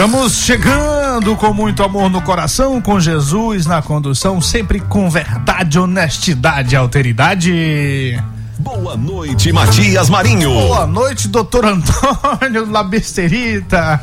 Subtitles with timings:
[0.00, 6.74] Estamos chegando com muito amor no coração, com Jesus na condução, sempre com verdade, honestidade
[6.74, 8.24] e alteridade.
[8.58, 10.54] Boa noite, Matias Marinho.
[10.54, 14.00] Boa noite, doutor Antônio Labesterita.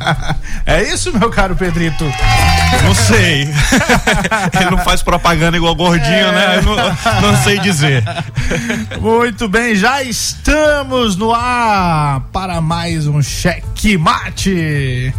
[0.67, 2.05] É isso, meu caro Pedrito?
[2.83, 3.49] Não sei.
[4.53, 6.31] Ele não faz propaganda igual gordinho, é.
[6.31, 6.57] né?
[6.57, 8.03] Eu não, não sei dizer.
[9.01, 15.11] Muito bem, já estamos no ar para mais um cheque mate.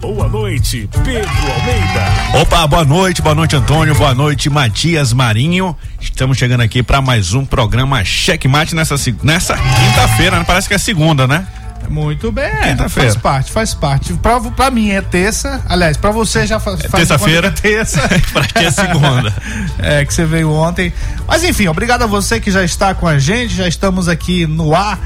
[0.00, 2.40] Boa noite, Pedro Almeida.
[2.40, 5.76] Opa, boa noite, boa noite, Antônio, boa noite, Matias Marinho.
[6.00, 10.44] Estamos chegando aqui para mais um programa Checkmate nessa, nessa quinta-feira, né?
[10.46, 11.46] parece que é segunda, né?
[11.88, 12.52] Muito bem,
[12.88, 14.12] faz parte, faz parte.
[14.14, 16.80] Pra, pra mim é terça, aliás, pra você já faz.
[16.84, 17.48] É terça-feira.
[17.48, 18.00] É terça.
[18.32, 19.34] pra ti é segunda.
[19.80, 20.92] é, que você veio ontem.
[21.26, 24.76] Mas enfim, obrigado a você que já está com a gente, já estamos aqui no
[24.76, 24.98] ar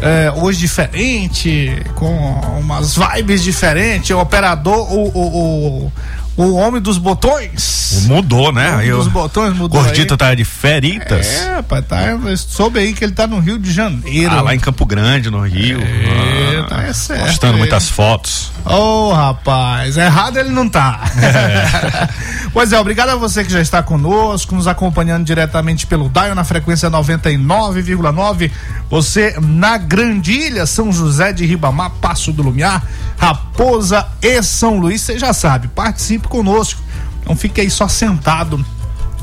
[0.00, 2.14] é, hoje diferente, com
[2.58, 4.10] umas vibes diferentes.
[4.10, 5.92] O operador, o, o, o
[6.36, 7.85] o homem dos botões.
[8.02, 8.82] Mudou, né?
[8.84, 9.82] Eu, dos botões mudou.
[9.82, 10.18] Gordito aí.
[10.18, 11.26] tá de feritas.
[11.26, 11.98] É, pai, tá.
[12.36, 14.32] Soube aí que ele tá no Rio de Janeiro.
[14.32, 15.80] Ah, lá em Campo Grande, no Rio.
[15.80, 17.26] É, ah, tá é certo.
[17.26, 18.52] Postando muitas fotos.
[18.64, 21.00] Ô, oh, rapaz, errado ele não tá.
[21.16, 22.08] É.
[22.52, 26.44] pois é, obrigado a você que já está conosco, nos acompanhando diretamente pelo Daio na
[26.44, 28.50] frequência 99,9.
[28.90, 32.82] Você na Grandilha, São José de Ribamar, Passo do Lumiar,
[33.16, 35.00] Raposa e São Luís.
[35.00, 36.85] Você já sabe, participe conosco.
[37.26, 38.64] Não fique aí só sentado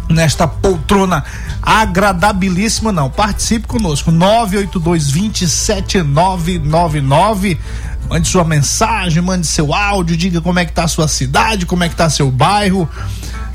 [0.09, 1.24] nesta poltrona
[1.62, 3.09] agradabilíssima, não.
[3.09, 4.12] Participe conosco.
[4.12, 7.58] 982 27999
[8.09, 11.84] Mande sua mensagem, mande seu áudio, diga como é que tá a sua cidade, como
[11.84, 12.90] é que tá seu bairro,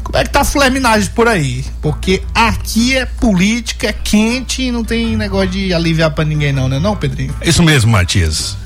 [0.03, 1.64] como é que tá a fleminagem por aí.
[1.82, 6.69] Porque aqui é política, é quente e não tem negócio de aliviar para ninguém não,
[6.69, 7.34] né não, Pedrinho?
[7.42, 8.56] Isso mesmo, Matias.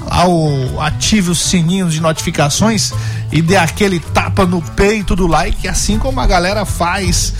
[0.09, 2.93] ao, ative o sininho de notificações
[3.31, 7.33] e dê aquele tapa no peito do like, assim como a galera faz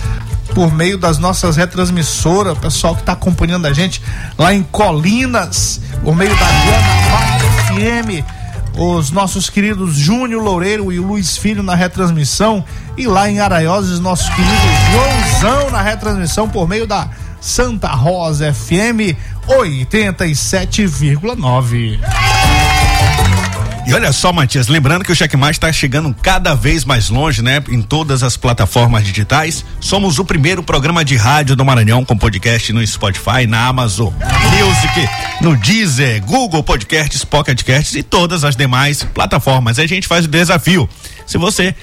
[0.54, 4.00] por meio das nossas retransmissoras, o pessoal que está acompanhando a gente
[4.38, 8.22] lá em Colinas, por meio da Guanabara FM,
[8.76, 12.64] os nossos queridos Júnior Loureiro e o Luiz Filho na retransmissão,
[12.96, 14.56] e lá em Araioses, nosso querido
[14.92, 17.08] Joãozão na retransmissão por meio da
[17.40, 19.16] Santa Rosa FM
[19.48, 21.98] 87,9.
[23.84, 27.62] E olha só, Matias, lembrando que o Checkmate está chegando cada vez mais longe, né?
[27.68, 29.64] Em todas as plataformas digitais.
[29.80, 35.08] Somos o primeiro programa de rádio do Maranhão com podcast no Spotify, na Amazon Music,
[35.40, 39.80] no Deezer, Google Podcasts, Pocket Casts e todas as demais plataformas.
[39.80, 40.88] A gente faz o desafio.
[41.26, 41.74] Se você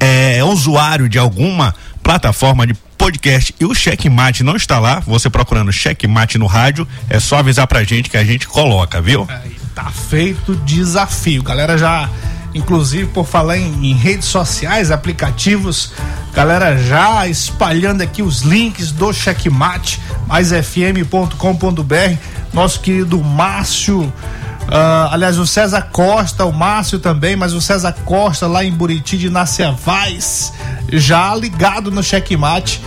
[0.00, 5.70] é usuário de alguma plataforma de podcast e o Checkmate não está lá, você procurando
[5.70, 9.28] Checkmate no rádio, é só avisar pra gente que a gente coloca, viu?
[9.28, 11.42] É Tá feito desafio.
[11.42, 12.08] Galera já,
[12.54, 15.92] inclusive por falar em, em, redes sociais, aplicativos,
[16.32, 22.16] galera já espalhando aqui os links do Checkmate, maisfm.com.br.
[22.54, 28.46] Nosso querido Márcio, uh, aliás, o César Costa, o Márcio também, mas o César Costa
[28.46, 30.54] lá em Buriti de Nascevaz,
[30.90, 32.80] já ligado no Checkmate.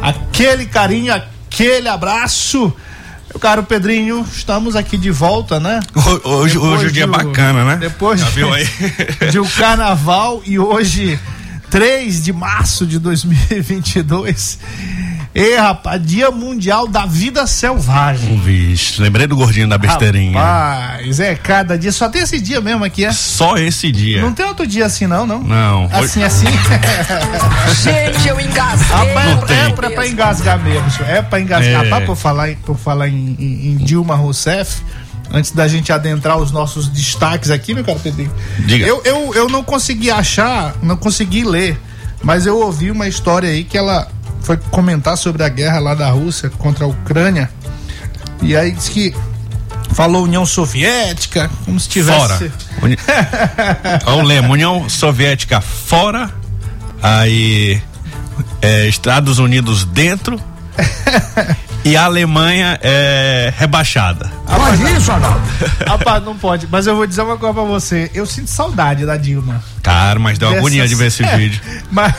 [0.00, 2.72] Aquele carinho, aquele abraço.
[3.32, 5.78] Meu caro Pedrinho, estamos aqui de volta, né?
[6.24, 7.76] Hoje, hoje o dia é bacana, né?
[7.76, 8.66] Depois Já viu aí?
[9.30, 11.18] de um carnaval e hoje,
[11.70, 14.58] 3 de março de 2022.
[15.32, 18.36] E rapaz, Dia Mundial da Vida Selvagem.
[18.40, 20.36] Vixe, lembrei do gordinho da besteirinha.
[20.40, 23.12] Rapaz, é cada dia, só tem esse dia mesmo aqui, é?
[23.12, 24.20] Só esse dia.
[24.20, 25.40] Não tem outro dia assim não, não?
[25.40, 25.88] Não.
[25.92, 26.46] Assim, assim?
[27.80, 28.88] Gente, eu engasguei.
[28.88, 29.56] Rapaz, não é, tem.
[29.56, 31.84] é pra, pra engasgar mesmo, é pra engasgar.
[31.84, 31.88] É.
[31.88, 34.82] Rapaz, por falar, por falar em, em, em Dilma Rousseff,
[35.30, 38.32] antes da gente adentrar os nossos destaques aqui, meu caro Pedrinho.
[38.66, 38.84] Diga.
[38.84, 41.80] Eu, eu, eu não consegui achar, não consegui ler,
[42.20, 44.08] mas eu ouvi uma história aí que ela
[44.42, 47.50] foi comentar sobre a guerra lá da Rússia contra a Ucrânia.
[48.42, 49.14] E aí disse que
[49.92, 52.18] falou União Soviética, como se tivesse.
[52.18, 52.52] Fora.
[52.82, 52.98] Uni...
[54.18, 56.30] o lema, União Soviética fora,
[57.02, 57.82] aí
[58.62, 60.40] é, Estados Unidos dentro
[61.84, 64.30] e a Alemanha é rebaixada.
[64.46, 65.40] Pode isso, Arnaldo?
[65.86, 66.66] Rapaz, não pode.
[66.70, 68.10] Mas eu vou dizer uma coisa pra você.
[68.14, 69.62] Eu sinto saudade da Dilma.
[69.82, 70.64] Cara, mas deu Dessas...
[70.64, 71.60] agonia de ver esse vídeo.
[71.90, 72.14] mas,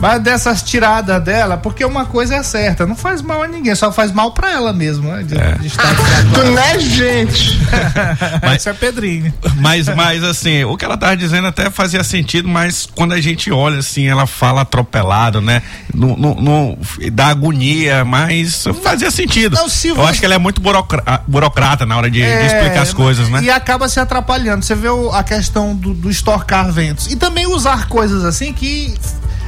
[0.00, 3.92] mas dessas tiradas dela, porque uma coisa é certa, não faz mal a ninguém, só
[3.92, 5.22] faz mal pra ela mesmo, né?
[5.22, 5.52] De, é.
[5.58, 5.94] de estar
[6.34, 7.58] tu não é gente.
[8.42, 9.32] mas, Isso é Pedrinho.
[9.56, 13.50] Mas, mas assim, o que ela tava dizendo até fazia sentido, mas quando a gente
[13.50, 15.62] olha assim, ela fala atropelado, né?
[15.92, 16.78] No, no, no
[17.12, 19.54] dá agonia, mas fazia sentido.
[19.54, 19.90] Não, Eu você...
[19.90, 23.28] acho que ela é muito burocrata, burocrata na hora de, é, de, explicar as coisas,
[23.28, 23.42] né?
[23.42, 24.64] E acaba se atrapalhando.
[24.64, 27.10] Você vê o, a questão do, do estorcar ventos.
[27.10, 28.94] E também usar coisas assim que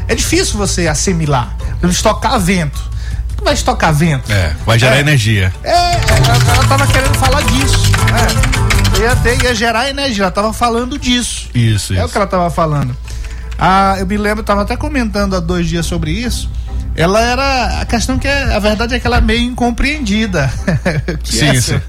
[0.09, 1.57] é difícil você assimilar.
[1.83, 2.81] Estocar vento.
[3.37, 4.31] Tu vai estocar vento.
[4.33, 5.53] É, vai gerar é, energia.
[5.63, 7.79] É, ela, ela tava querendo falar disso.
[8.97, 9.03] É.
[9.03, 11.49] Ia, ter, ia gerar energia, ela tava falando disso.
[11.55, 12.07] Isso, É isso.
[12.07, 12.97] o que ela tava falando.
[13.59, 16.49] Ah, eu me lembro, tava até comentando há dois dias sobre isso
[16.97, 17.81] ela era.
[17.81, 20.51] A questão que é, a verdade é que ela é meio incompreendida.
[21.23, 21.79] sim, essa?
[21.79, 21.81] sim.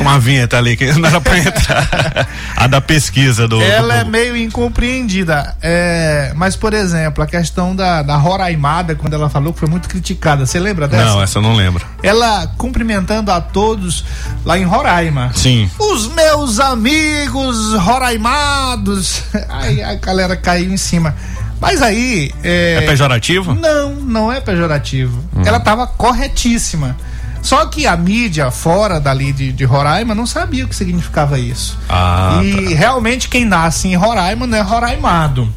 [0.00, 2.28] Uma vinheta ali que não era pra entrar.
[2.56, 3.60] a da pesquisa do.
[3.60, 4.00] Ela do...
[4.00, 5.56] é meio incompreendida.
[5.60, 9.88] É, mas, por exemplo, a questão da, da Roraimada, quando ela falou que foi muito
[9.88, 10.46] criticada.
[10.46, 11.04] Você lembra dessa?
[11.04, 11.84] Não, essa eu não lembro.
[12.02, 14.04] Ela cumprimentando a todos
[14.44, 15.32] lá em Roraima.
[15.34, 15.70] Sim.
[15.78, 19.22] Os meus amigos roraimados.
[19.48, 21.14] Aí a galera caiu em cima.
[21.60, 22.32] Mas aí.
[22.42, 23.54] É, é pejorativo?
[23.54, 25.18] Não, não é pejorativo.
[25.34, 25.42] Hum.
[25.44, 26.96] Ela estava corretíssima.
[27.42, 31.78] Só que a mídia fora dali de, de Roraima não sabia o que significava isso.
[31.88, 32.76] Ah, e tá.
[32.76, 35.48] realmente quem nasce em Roraima não é roraimado.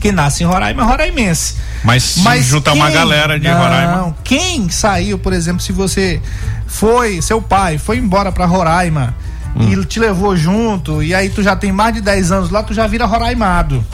[0.00, 1.56] Quem nasce em Roraima é roraimense.
[1.82, 4.16] Mas, Mas juntar uma galera de não, Roraima.
[4.24, 6.20] Quem saiu, por exemplo, se você
[6.66, 9.14] foi, seu pai foi embora para Roraima
[9.54, 9.72] hum.
[9.72, 12.74] e te levou junto, e aí tu já tem mais de 10 anos lá, tu
[12.74, 13.84] já vira roraimado.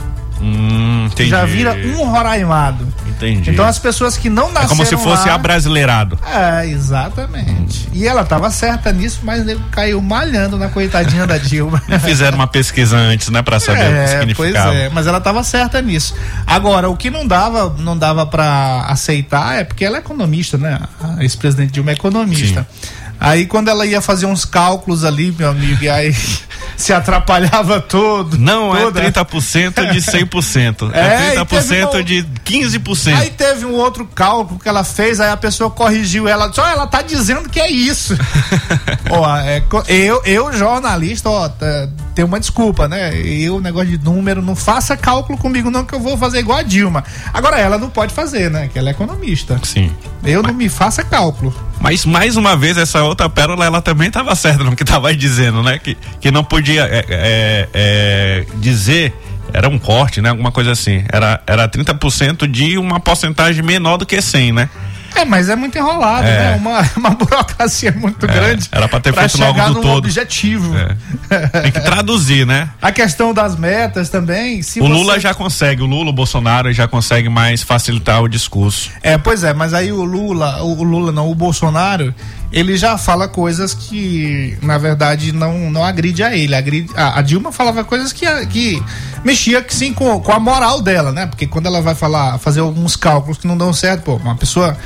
[0.43, 1.31] Hum, entendi.
[1.31, 2.87] Já vira um roraimado.
[3.06, 3.50] Entendi.
[3.50, 6.19] Então as pessoas que não nasceram É como se fosse lá, abrasileirado.
[6.27, 7.87] É, exatamente.
[7.87, 7.93] Hum.
[7.93, 11.81] E ela estava certa nisso, mas ele caiu malhando na coitadinha da Dilma.
[12.05, 14.71] Fizeram uma pesquisa antes, né, para saber é, o que significava.
[14.71, 16.17] Pois é, mas ela estava certa nisso.
[16.45, 20.81] Agora, o que não dava, não dava para aceitar é porque ela é economista, né?
[21.00, 22.67] A ex-presidente Dilma é economista.
[22.69, 23.01] Sim.
[23.23, 26.13] Aí quando ela ia fazer uns cálculos ali, meu amigo, e aí
[26.77, 28.37] se atrapalhava todo.
[28.37, 29.01] Não é toda.
[29.01, 30.91] é 30% de 100%.
[30.93, 32.03] É, é 30% uma...
[32.03, 33.15] de 15%.
[33.15, 36.53] Aí teve um outro cálculo que ela fez, aí a pessoa corrigiu ela.
[36.53, 38.19] Só ela tá dizendo que é isso.
[39.09, 43.17] ó, é, eu, eu, jornalista, ó, tá, tem uma desculpa, né?
[43.17, 46.63] Eu, negócio de número, não faça cálculo comigo, não, que eu vou fazer igual a
[46.63, 47.05] Dilma.
[47.33, 48.69] Agora, ela não pode fazer, né?
[48.73, 49.61] Que ela é economista.
[49.63, 49.93] Sim.
[50.25, 50.51] Eu Mas...
[50.51, 51.55] não me faça cálculo.
[51.82, 55.64] Mas mais uma vez, essa outra pérola, ela também estava certa no que estava dizendo,
[55.64, 55.81] né?
[55.81, 59.12] Que, que não podia é, é, é, dizer,
[59.52, 60.31] era um corte, né?
[60.31, 61.02] Alguma coisa assim.
[61.12, 64.70] Era, era 30% de uma porcentagem menor do que 100, né?
[65.14, 66.38] É, mas é muito enrolado, é.
[66.38, 66.56] né?
[66.56, 68.69] Uma, uma burocracia muito é, grande.
[68.70, 69.99] Era para ter feito logo do todo.
[69.99, 70.75] objetivo.
[70.76, 71.49] É.
[71.62, 72.70] Tem que traduzir, né?
[72.81, 74.61] A questão das metas também.
[74.61, 74.81] o você...
[74.81, 78.91] Lula já consegue, o Lula, o Bolsonaro já consegue mais facilitar o discurso.
[79.03, 82.14] É, pois é, mas aí o Lula, o Lula não, o Bolsonaro,
[82.52, 86.54] ele já fala coisas que, na verdade, não, não agride a ele.
[86.54, 88.82] Agride, a, a Dilma falava coisas que, que
[89.25, 91.26] mexia sim com, com a moral dela, né?
[91.26, 94.76] Porque quando ela vai falar, fazer alguns cálculos que não dão certo, pô, uma pessoa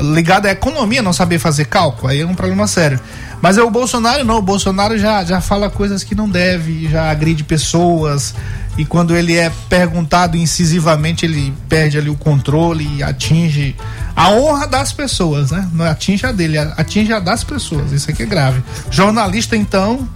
[0.00, 2.98] ligada à economia não saber fazer cálculo, aí é um problema sério.
[3.42, 7.10] Mas é o Bolsonaro não, o Bolsonaro já, já fala coisas que não deve, já
[7.10, 8.34] agride pessoas,
[8.76, 13.76] e quando ele é perguntado incisivamente, ele perde ali o controle e atinge
[14.16, 15.68] a honra das pessoas, né?
[15.72, 17.92] Não atinge a dele, atinge a das pessoas.
[17.92, 18.62] Isso aqui é grave.
[18.90, 20.08] Jornalista, então.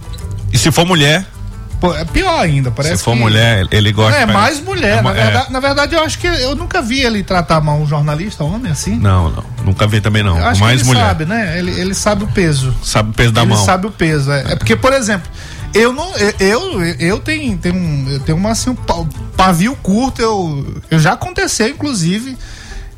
[0.51, 1.25] E se for mulher?
[1.79, 2.97] Pô, é pior ainda, parece.
[2.97, 3.19] Se for que...
[3.19, 4.17] mulher, ele gosta.
[4.17, 4.97] É, mais mulher.
[4.97, 5.53] É, na, verdade, é...
[5.53, 8.95] na, verdade, eu acho que eu nunca vi ele tratar mal um jornalista homem assim.
[8.95, 9.43] Não, não.
[9.63, 10.39] Nunca vi também não.
[10.39, 11.05] Mais ele mulher.
[11.05, 11.59] sabe, né?
[11.59, 12.73] Ele, ele sabe o peso.
[12.83, 13.57] Sabe o peso da ele mão.
[13.59, 14.31] Ele sabe o peso.
[14.31, 14.51] É, é.
[14.53, 15.29] é porque, por exemplo,
[15.73, 16.11] eu não.
[16.39, 18.75] Eu, eu, tenho, tenho, eu tenho uma, assim, um
[19.35, 20.21] pavio curto.
[20.21, 22.37] Eu, eu já aconteceu, inclusive.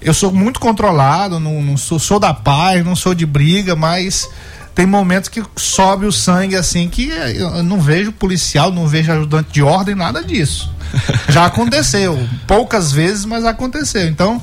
[0.02, 4.30] Eu sou muito controlado, não, não sou, sou da paz, não sou de briga, mas
[4.74, 9.52] tem momentos que sobe o sangue assim que eu não vejo policial, não vejo ajudante
[9.52, 10.72] de ordem, nada disso.
[11.28, 14.08] Já aconteceu, poucas vezes, mas aconteceu.
[14.08, 14.42] Então,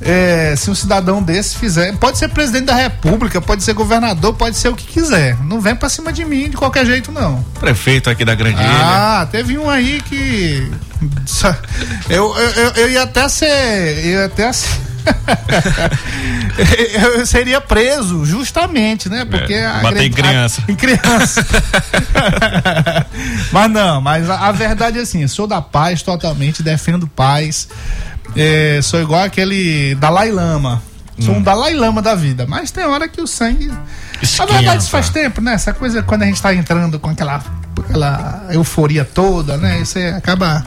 [0.00, 4.56] é, se um cidadão desse fizer, pode ser presidente da república, pode ser governador, pode
[4.56, 5.36] ser o que quiser.
[5.44, 7.42] Não vem pra cima de mim de qualquer jeito, não.
[7.58, 9.28] Prefeito aqui da Grande Ah, Ilha.
[9.30, 10.70] teve um aí que.
[12.08, 14.04] Eu, eu, eu, eu ia até ser.
[14.04, 14.94] Eu ia até ser
[17.16, 19.24] eu seria preso, justamente, né?
[19.24, 20.62] Porque é, bater em criança.
[20.66, 21.46] A, em criança.
[23.52, 27.68] mas não, mas a, a, verdade é assim, sou da paz totalmente, defendo paz.
[28.36, 30.82] É, sou igual aquele Dalai Lama.
[31.20, 31.38] Sou hum.
[31.38, 33.70] um Dalai Lama da vida, mas tem hora que o sangue.
[34.20, 34.52] Esquenta.
[34.52, 35.54] Na verdade, isso faz tempo, né?
[35.54, 37.42] Essa coisa quando a gente tá entrando com aquela,
[37.78, 39.80] aquela euforia toda, né?
[39.80, 40.64] Isso acaba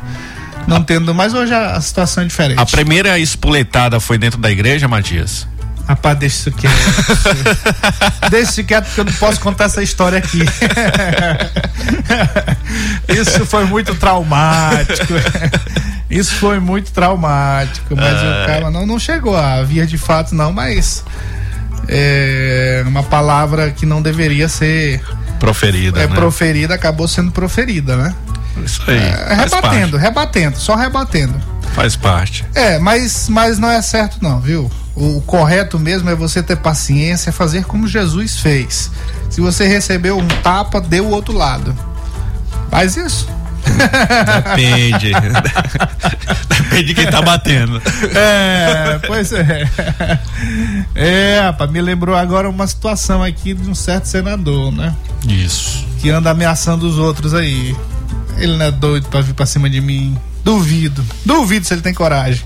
[0.68, 2.60] não tendo, mas hoje a situação é diferente.
[2.60, 5.46] A primeira espoletada foi dentro da igreja, Matias?
[5.88, 6.76] Rapaz, deixa isso quieto.
[8.30, 10.42] deixa isso quieto porque eu não posso contar essa história aqui.
[13.08, 15.14] isso foi muito traumático.
[16.10, 20.54] Isso foi muito traumático, mas o cara não, não chegou a via de fato, não,
[20.54, 21.04] mas
[21.88, 25.02] é uma palavra que não deveria ser
[25.40, 26.02] proferida.
[26.02, 26.16] É né?
[26.16, 28.16] proferida, acabou sendo proferida, né?
[28.64, 28.98] Isso aí.
[28.98, 29.98] É, rebatendo, parte.
[29.98, 31.36] rebatendo, só rebatendo.
[31.74, 32.46] Faz parte.
[32.56, 34.72] É, mas, mas não é certo, não, viu?
[34.96, 38.90] O, o correto mesmo é você ter paciência, fazer como Jesus fez.
[39.30, 41.78] Se você recebeu um tapa, dê o outro lado.
[42.72, 43.30] Faz isso.
[44.36, 45.12] Depende.
[46.48, 47.82] Depende de quem tá batendo.
[48.16, 49.70] É, pois é.
[50.96, 54.96] É, rapaz, me lembrou agora uma situação aqui de um certo senador, né?
[55.28, 55.86] Isso.
[56.00, 57.76] Que anda ameaçando os outros aí.
[58.38, 60.18] Ele não é doido pra vir pra cima de mim.
[60.44, 61.04] Duvido.
[61.26, 62.44] Duvido se ele tem coragem.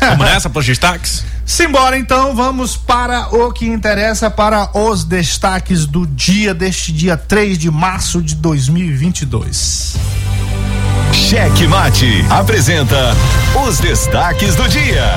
[0.00, 1.24] Vamos nessa pros destaques?
[1.44, 7.56] Simbora então, vamos para o que interessa para os destaques do dia deste dia 3
[7.56, 9.96] de março de 2022.
[11.16, 13.16] Cheque Mate apresenta
[13.66, 15.10] os destaques do dia.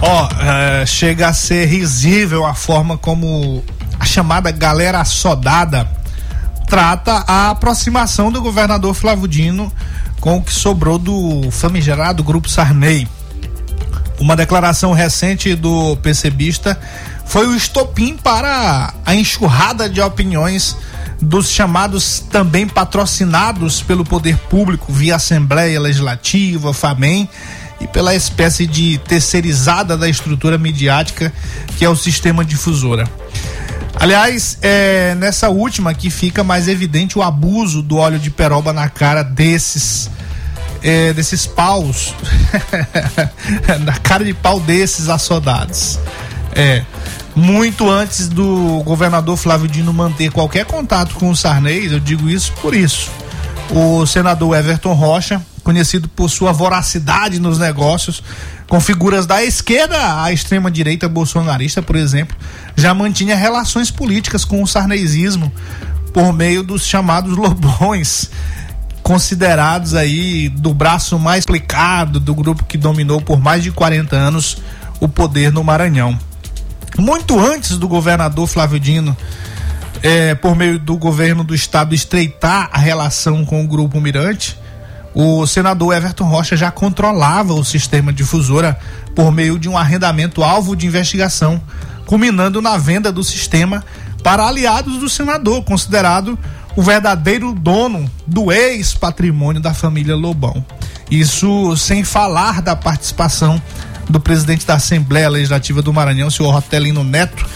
[0.00, 3.64] Ó, oh, uh, chega a ser risível a forma como
[3.98, 5.88] a chamada galera assodada
[6.68, 9.72] trata a aproximação do governador Flávio Dino
[10.20, 13.08] com o que sobrou do famigerado Grupo Sarney.
[14.20, 16.78] Uma declaração recente do PCBista
[17.24, 20.76] foi o estopim para a enxurrada de opiniões
[21.20, 27.28] dos chamados também patrocinados pelo poder público via Assembleia Legislativa, FAMEM
[27.80, 31.32] e pela espécie de terceirizada da estrutura midiática
[31.76, 33.08] que é o sistema difusora.
[34.00, 38.88] Aliás, é nessa última que fica mais evidente o abuso do óleo de peroba na
[38.88, 40.08] cara desses
[40.80, 42.14] é, desses paus,
[43.84, 45.98] na cara de pau desses assodados.
[46.54, 46.84] É,
[47.38, 52.52] muito antes do governador Flávio Dino manter qualquer contato com o Sarney, eu digo isso
[52.60, 53.08] por isso.
[53.70, 58.22] O senador Everton Rocha, conhecido por sua voracidade nos negócios,
[58.66, 62.36] com figuras da esquerda à extrema direita bolsonarista, por exemplo,
[62.74, 65.52] já mantinha relações políticas com o sarneizismo
[66.12, 68.30] por meio dos chamados lobões,
[69.00, 74.58] considerados aí do braço mais explicado do grupo que dominou por mais de 40 anos
[74.98, 76.18] o poder no Maranhão.
[76.96, 79.16] Muito antes do governador Flávio Dino,
[80.02, 84.56] é, por meio do governo do estado, estreitar a relação com o grupo Mirante,
[85.14, 88.78] o senador Everton Rocha já controlava o sistema difusora
[89.14, 91.60] por meio de um arrendamento alvo de investigação,
[92.06, 93.84] culminando na venda do sistema
[94.22, 96.38] para aliados do senador, considerado
[96.76, 100.64] o verdadeiro dono do ex-patrimônio da família Lobão.
[101.10, 103.60] Isso sem falar da participação
[104.08, 107.46] do presidente da Assembleia Legislativa do Maranhão, senhor Rotelino Neto,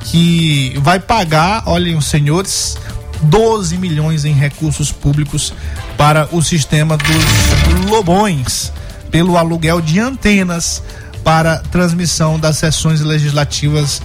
[0.00, 2.76] que vai pagar, olhem os senhores,
[3.22, 5.54] 12 milhões em recursos públicos
[5.96, 8.72] para o sistema dos Lobões,
[9.10, 10.82] pelo aluguel de antenas
[11.22, 14.02] para transmissão das sessões legislativas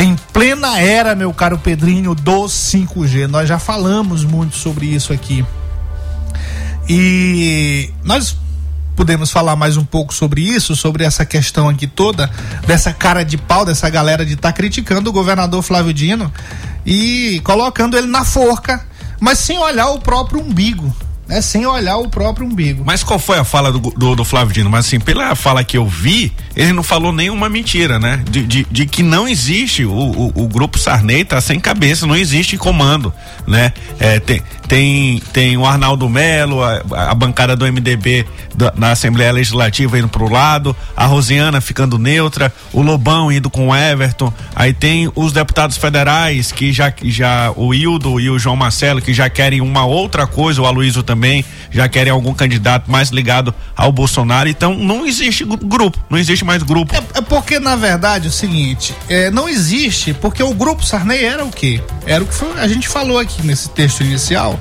[0.00, 3.26] em plena era, meu caro Pedrinho, do 5G.
[3.26, 5.44] Nós já falamos muito sobre isso aqui.
[6.88, 8.34] E nós
[8.96, 12.30] podemos falar mais um pouco sobre isso, sobre essa questão aqui toda,
[12.66, 16.32] dessa cara de pau, dessa galera de estar tá criticando o governador Flávio Dino
[16.84, 18.84] e colocando ele na forca,
[19.20, 20.94] mas sem olhar o próprio umbigo.
[21.28, 22.82] Né, sem olhar o próprio umbigo.
[22.84, 24.68] Mas qual foi a fala do, do, do, Flávio Dino?
[24.68, 28.22] Mas assim, pela fala que eu vi, ele não falou nenhuma mentira, né?
[28.28, 32.16] De, de, de que não existe, o, o, o, grupo Sarney tá sem cabeça, não
[32.16, 33.12] existe comando,
[33.46, 33.72] né?
[33.98, 39.32] É, tem, tem, tem o Arnaldo Melo, a, a bancada do MDB da, na Assembleia
[39.32, 44.72] Legislativa indo pro lado, a Rosiana ficando neutra, o Lobão indo com o Everton, aí
[44.72, 49.30] tem os deputados federais que já, já o Hildo e o João Marcelo que já
[49.30, 54.48] querem uma outra coisa, o Aloysio também já querem algum candidato mais ligado ao Bolsonaro,
[54.48, 56.94] então não existe grupo, não existe mais grupo.
[56.94, 61.24] É, é porque na verdade é o seguinte, é, não existe, porque o grupo Sarney
[61.24, 61.82] era o quê?
[62.06, 64.58] Era o que foi, a gente falou aqui nesse texto inicial,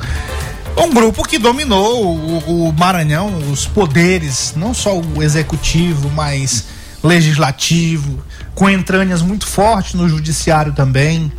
[0.77, 6.65] Um grupo que dominou o, o Maranhão, os poderes, não só o executivo, mas
[7.03, 8.23] legislativo,
[8.55, 11.31] com entranhas muito fortes no judiciário também.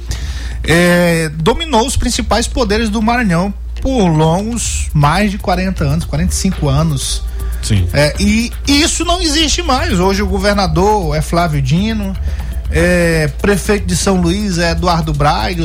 [0.63, 7.23] É, dominou os principais poderes do Maranhão por longos mais de 40 anos, 45 anos.
[7.63, 7.89] Sim.
[7.93, 9.99] É, e isso não existe mais.
[10.01, 12.15] Hoje o governador é Flávio Dino,
[12.71, 15.65] é, prefeito de São Luís é Eduardo Braga,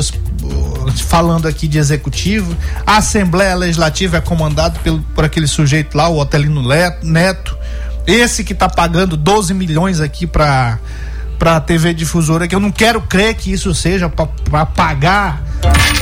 [1.06, 2.56] falando aqui de executivo.
[2.86, 6.62] A Assembleia Legislativa é comandada pelo, por aquele sujeito lá, o Otelino
[7.02, 7.56] Neto.
[8.06, 10.78] Esse que está pagando 12 milhões aqui para
[11.38, 15.45] para TV difusora que eu não quero crer que isso seja para pagar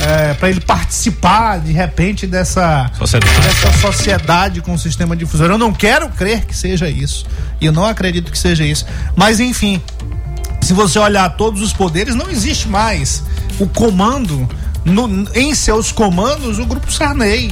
[0.01, 3.41] é, para ele participar de repente dessa sociedade.
[3.41, 5.49] dessa sociedade com o sistema difusor.
[5.49, 7.25] Eu não quero crer que seja isso.
[7.59, 8.85] E eu não acredito que seja isso.
[9.15, 9.81] Mas enfim,
[10.61, 13.23] se você olhar todos os poderes, não existe mais
[13.59, 14.47] o comando
[14.83, 17.51] no, em seus comandos o grupo Sarney.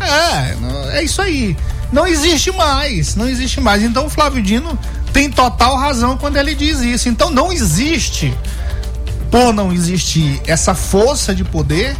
[0.00, 1.56] É, é isso aí.
[1.92, 3.82] Não existe mais, não existe mais.
[3.82, 4.78] Então o Flávio Dino
[5.12, 7.08] tem total razão quando ele diz isso.
[7.08, 8.32] Então não existe,
[9.30, 11.96] por não existir essa força de poder,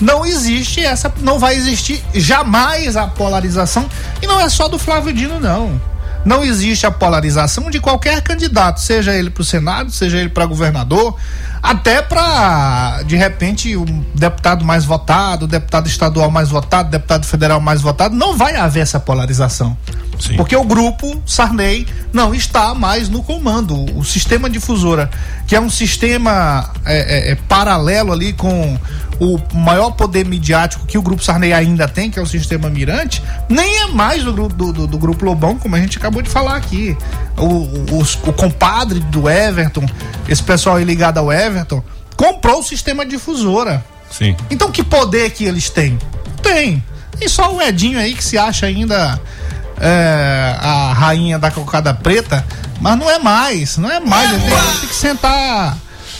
[0.00, 3.88] não existe essa, não vai existir jamais a polarização.
[4.20, 5.80] E não é só do Flávio Dino, não.
[6.24, 10.44] Não existe a polarização de qualquer candidato, seja ele para o Senado, seja ele para
[10.44, 11.16] governador,
[11.66, 17.26] até para, de repente, o deputado mais votado, o deputado estadual mais votado, o deputado
[17.26, 18.14] federal mais votado.
[18.14, 19.76] Não vai haver essa polarização.
[20.16, 20.36] Sim.
[20.36, 23.84] Porque o grupo Sarney não está mais no comando.
[23.98, 25.10] O sistema difusora,
[25.44, 28.78] que é um sistema é, é, é, paralelo ali com
[29.18, 33.20] o maior poder midiático que o grupo Sarney ainda tem, que é o sistema Mirante,
[33.48, 36.54] nem é mais do, do, do, do grupo Lobão, como a gente acabou de falar
[36.54, 36.96] aqui.
[37.36, 39.84] O, o, o compadre do Everton,
[40.28, 41.82] esse pessoal aí ligado ao Everton,
[42.16, 43.84] comprou o sistema difusora.
[44.10, 44.36] Sim.
[44.50, 45.98] Então que poder que eles têm?
[46.42, 46.82] Tem.
[47.20, 49.20] E só o Edinho aí que se acha ainda
[49.80, 52.44] é, a rainha da cocada preta,
[52.80, 54.30] mas não é mais, não é mais.
[54.30, 55.76] Tem, tem, que sentar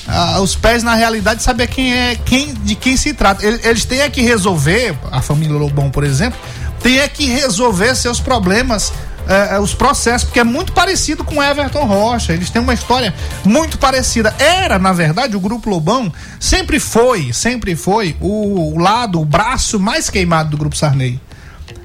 [0.06, 3.44] ah, os pés na realidade e saber quem é, quem, de quem se trata.
[3.44, 6.38] Eles têm é que resolver, a família Lobão, por exemplo,
[6.82, 8.92] tem é que resolver seus problemas
[9.28, 12.32] é, os processos, porque é muito parecido com Everton Rocha.
[12.32, 14.34] Eles têm uma história muito parecida.
[14.38, 19.78] Era, na verdade, o Grupo Lobão sempre foi, sempre foi o, o lado, o braço
[19.78, 21.20] mais queimado do Grupo Sarney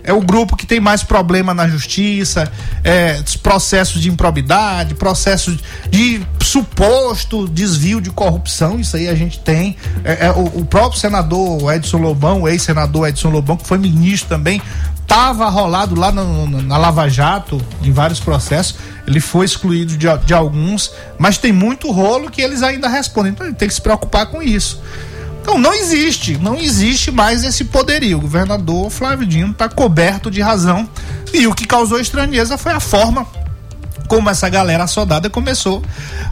[0.03, 2.51] é o grupo que tem mais problema na justiça,
[2.83, 5.57] é, processos de improbidade, processos
[5.89, 9.75] de suposto desvio de corrupção, isso aí a gente tem.
[10.03, 14.61] É, é, o, o, próprio senador Edson Lobão, ex-senador Edson Lobão, que foi ministro também,
[15.11, 18.77] estava rolado lá no, na Lava Jato, em vários processos.
[19.05, 23.33] Ele foi excluído de, de alguns, mas tem muito rolo que eles ainda respondem.
[23.33, 24.81] Então ele tem que se preocupar com isso.
[25.41, 28.19] Então não existe, não existe mais esse poderio.
[28.19, 30.89] O governador Flávio Dino está coberto de razão
[31.33, 33.27] e o que causou estranheza foi a forma
[34.11, 35.81] como essa galera soldada começou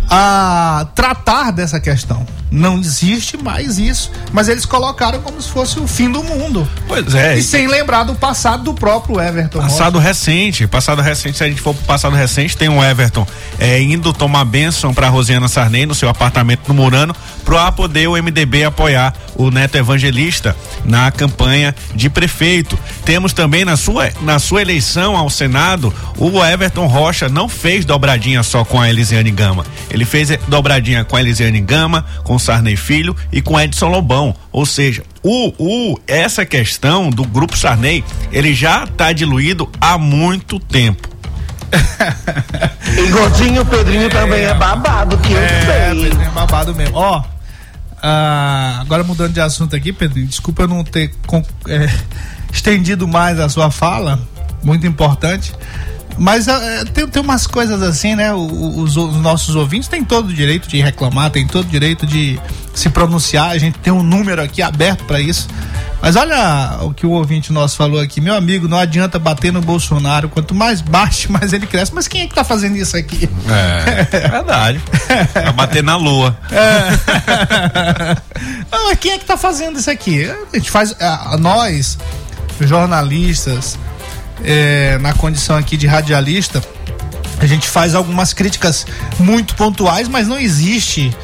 [0.09, 2.27] a tratar dessa questão.
[2.51, 6.67] Não existe mais isso, mas eles colocaram como se fosse o fim do mundo.
[6.89, 7.37] Pois é.
[7.37, 9.59] E sem lembrar do passado do próprio Everton.
[9.59, 10.09] Passado Rocha.
[10.09, 13.25] recente, passado recente, se a gente for pro passado recente, tem um Everton
[13.57, 17.15] é, indo tomar bênção para Rosiana Sarney no seu apartamento no Murano,
[17.49, 22.77] para poder o MDB apoiar o Neto Evangelista na campanha de prefeito.
[23.03, 28.43] Temos também na sua na sua eleição ao Senado, o Everton Rocha não fez dobradinha
[28.43, 29.65] só com a Elisiane Gama.
[29.89, 34.35] Ele fez dobradinha com a Elisiane Gama, com Sarney Filho e com Edson Lobão.
[34.51, 40.59] Ou seja, o, o, essa questão do grupo Sarney, ele já está diluído há muito
[40.59, 41.09] tempo.
[42.95, 46.03] e Gordinho Pedrinho é, também é babado, que eu é, sei.
[46.03, 46.95] Pedrinho é babado mesmo.
[46.95, 47.23] Ó,
[48.01, 51.13] ah, agora mudando de assunto aqui, Pedrinho, desculpa eu não ter
[51.67, 51.89] é,
[52.51, 54.19] estendido mais a sua fala,
[54.63, 55.53] muito importante.
[56.17, 58.33] Mas é, tem, tem umas coisas assim, né?
[58.33, 62.37] Os, os, nossos ouvintes têm todo o direito de reclamar, têm todo o direito de
[62.73, 63.51] se pronunciar.
[63.51, 65.47] A gente tem um número aqui aberto para isso.
[66.01, 69.61] Mas olha o que o ouvinte nosso falou aqui, meu amigo, não adianta bater no
[69.61, 71.93] Bolsonaro, quanto mais baixo, mais ele cresce.
[71.93, 73.29] Mas quem é que tá fazendo isso aqui?
[73.47, 74.81] É, verdade.
[75.33, 76.37] Vai bater na lua.
[76.51, 78.15] É.
[78.71, 80.25] mas quem é que tá fazendo isso aqui?
[80.53, 80.95] A gente faz,
[81.39, 81.97] nós,
[82.61, 83.77] jornalistas,
[84.43, 86.63] é, na condição aqui de radialista,
[87.39, 88.85] a gente faz algumas críticas
[89.17, 91.15] muito pontuais, mas não existe,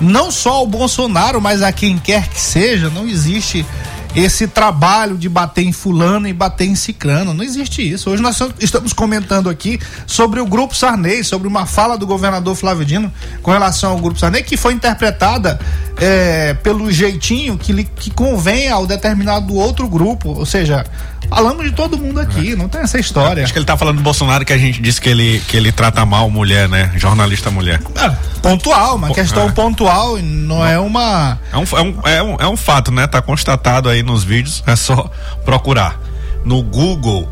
[0.00, 3.64] não só ao Bolsonaro, mas a quem quer que seja, não existe
[4.14, 7.34] esse trabalho de bater em fulano e bater em cicrano.
[7.34, 8.10] Não existe isso.
[8.10, 12.84] Hoje nós estamos comentando aqui sobre o Grupo Sarney, sobre uma fala do governador Flávio
[12.84, 15.58] Dino com relação ao Grupo Sarney, que foi interpretada
[15.96, 20.30] é, pelo jeitinho que, lhe, que convém ao determinado outro grupo.
[20.30, 20.84] Ou seja,
[21.28, 22.56] falamos de todo mundo aqui, é.
[22.56, 23.42] não tem essa história.
[23.42, 25.72] Acho que ele está falando do Bolsonaro que a gente disse que ele, que ele
[25.72, 26.92] trata mal mulher, né?
[26.96, 27.80] Jornalista mulher.
[27.96, 28.10] É,
[28.40, 29.52] pontual, uma questão é.
[29.52, 31.38] pontual, não é uma.
[31.52, 33.06] É um, é, um, é, um, é um fato, né?
[33.06, 35.10] Tá constatado aí nos vídeos, é só
[35.44, 35.98] procurar
[36.44, 37.28] no Google.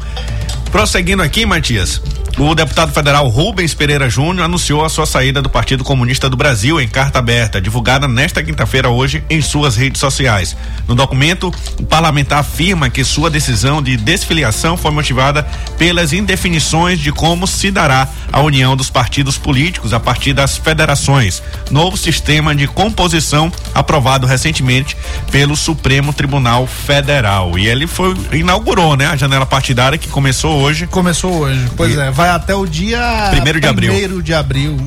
[0.73, 2.01] Prosseguindo aqui, Matias,
[2.39, 6.81] o deputado federal Rubens Pereira Júnior anunciou a sua saída do Partido Comunista do Brasil
[6.81, 10.57] em carta aberta, divulgada nesta quinta-feira hoje em suas redes sociais.
[10.89, 17.13] No documento, o parlamentar afirma que sua decisão de desfiliação foi motivada pelas indefinições de
[17.13, 22.67] como se dará a união dos partidos políticos a partir das federações, novo sistema de
[22.67, 24.97] composição aprovado recentemente
[25.31, 27.59] pelo Supremo Tribunal Federal.
[27.59, 30.87] E ele foi inaugurou, né, a janela partidária que começou hoje.
[30.87, 31.69] Começou hoje.
[31.77, 32.01] Pois e...
[32.01, 33.91] é, vai até o dia primeiro de abril.
[33.91, 34.79] Primeiro de abril.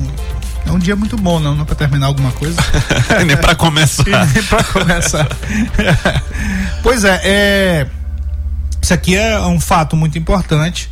[0.64, 2.56] É um dia muito bom, não, não é para terminar alguma coisa.
[3.24, 4.04] nem para começar.
[4.34, 5.28] nem para começar.
[6.82, 7.86] pois é, é,
[8.82, 10.90] isso aqui é um fato muito importante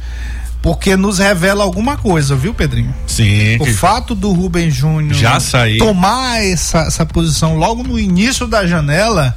[0.63, 2.95] porque nos revela alguma coisa, viu, Pedrinho?
[3.07, 3.59] Sim.
[3.61, 8.67] O fato do Rubem Júnior já sair tomar essa, essa posição logo no início da
[8.67, 9.37] janela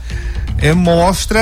[0.59, 1.41] é, mostra.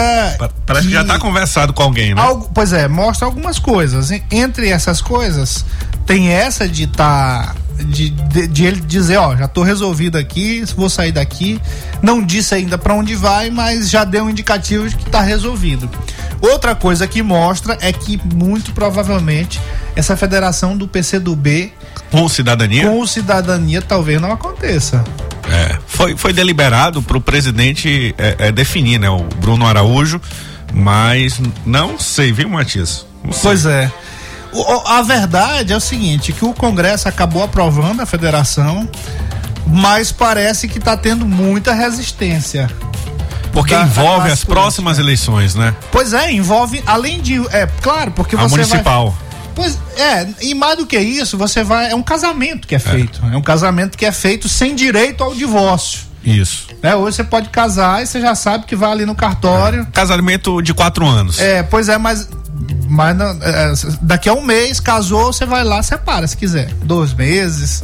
[0.66, 2.22] Parece que, que já está conversado com alguém, né?
[2.22, 4.12] Algo, pois é, mostra algumas coisas.
[4.32, 5.66] Entre essas coisas,
[6.06, 7.48] tem essa de estar.
[7.48, 11.60] Tá, de, de, de, ele dizer, ó, já estou resolvido aqui, vou sair daqui.
[12.02, 15.90] Não disse ainda para onde vai, mas já deu um indicativo de que está resolvido.
[16.42, 19.60] Outra coisa que mostra é que muito provavelmente
[19.96, 21.74] essa federação do PCdoB
[22.12, 25.04] com cidadania com cidadania talvez não aconteça.
[25.50, 29.10] É, foi, foi deliberado para o presidente é, é, definir, né?
[29.10, 30.20] O Bruno Araújo,
[30.74, 33.06] mas não sei, viu, Matias?
[33.42, 33.92] Pois é.
[34.52, 38.88] O, a verdade é o seguinte, que o Congresso acabou aprovando a federação,
[39.68, 42.70] mas parece que está tendo muita resistência.
[43.52, 45.74] Porque da, envolve as próximas eleições, né?
[45.92, 47.38] Pois é, envolve, além de.
[47.56, 48.58] É, claro, porque a você.
[48.58, 49.12] municipal.
[49.12, 49.25] Vai,
[49.56, 51.92] pois é, e mais do que isso, você vai.
[51.92, 52.80] É um casamento que é, é.
[52.80, 53.22] feito.
[53.32, 56.02] É um casamento que é feito sem direito ao divórcio.
[56.24, 56.68] Isso.
[56.82, 59.82] É, hoje você pode casar e você já sabe que vai ali no cartório.
[59.82, 59.86] É.
[59.92, 61.40] Casamento de quatro anos.
[61.40, 62.28] É, pois é, mas.
[62.88, 66.72] Mas é, daqui a um mês, casou, você vai lá, separa se quiser.
[66.84, 67.84] Dois meses.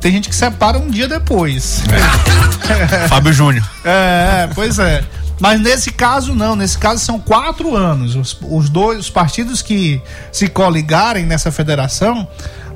[0.00, 1.82] Tem gente que separa um dia depois.
[1.88, 3.08] É.
[3.08, 3.68] Fábio Júnior.
[3.84, 5.02] É, pois é.
[5.42, 8.14] Mas nesse caso não, nesse caso são quatro anos.
[8.14, 10.00] Os, os dois os partidos que
[10.30, 12.28] se coligarem nessa federação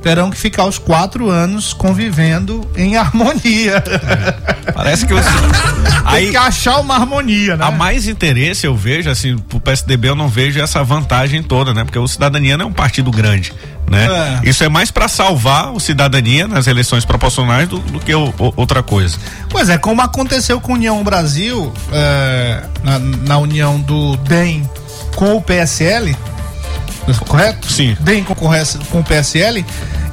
[0.02, 3.76] terão que ficar os quatro anos convivendo em harmonia.
[3.86, 4.72] É.
[4.72, 5.28] Parece que você.
[6.04, 7.64] Aí, Tem que achar uma harmonia, né?
[7.64, 11.84] Há mais interesse, eu vejo, assim, pro PSDB eu não vejo essa vantagem toda, né?
[11.84, 13.52] Porque o Cidadania não é um partido grande
[13.90, 14.40] né?
[14.44, 14.48] É.
[14.48, 18.52] Isso é mais para salvar o cidadania nas eleições proporcionais do, do que o, o,
[18.56, 19.16] outra coisa.
[19.48, 24.68] Pois é, como aconteceu com a União Brasil, é, na, na, união do DEM
[25.14, 26.16] com o PSL,
[27.26, 27.70] correto?
[27.70, 27.96] Sim.
[28.00, 29.64] DEM concorresse com o PSL,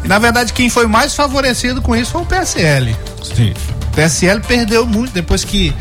[0.03, 2.95] e na verdade quem foi mais favorecido com isso foi o PSL.
[3.23, 3.53] Sim.
[3.95, 5.73] PSL perdeu muito depois que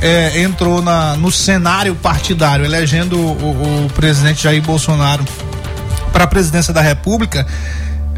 [0.00, 5.24] é, entrou na, no cenário partidário, elegendo o, o, o presidente Jair Bolsonaro
[6.12, 7.46] para a presidência da República,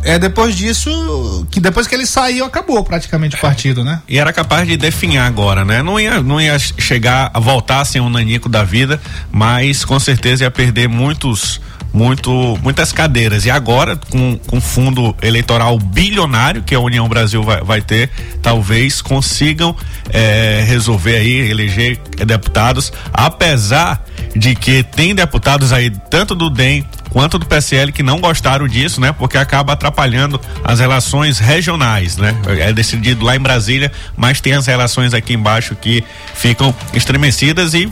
[0.06, 4.00] é depois disso, que depois que ele saiu, acabou praticamente o partido, né?
[4.09, 5.82] E era capaz de definhar agora, né?
[5.82, 9.00] Não ia, não ia chegar a voltar a ser um nanico da vida,
[9.32, 11.61] mas com certeza ia perder muitos
[11.96, 12.30] muito,
[12.62, 13.46] muitas cadeiras.
[13.46, 18.11] E agora, com, com fundo eleitoral bilionário que a União Brasil vai, vai ter,
[18.42, 19.74] talvez consigam
[20.11, 24.04] é, resolver aí, eleger deputados, apesar
[24.37, 29.00] de que tem deputados aí, tanto do DEM quanto do PSL que não gostaram disso,
[29.00, 29.11] né?
[29.11, 32.37] Porque acaba atrapalhando as relações regionais, né?
[32.61, 36.04] É decidido lá em Brasília, mas tem as relações aqui embaixo que
[36.35, 37.90] ficam estremecidas e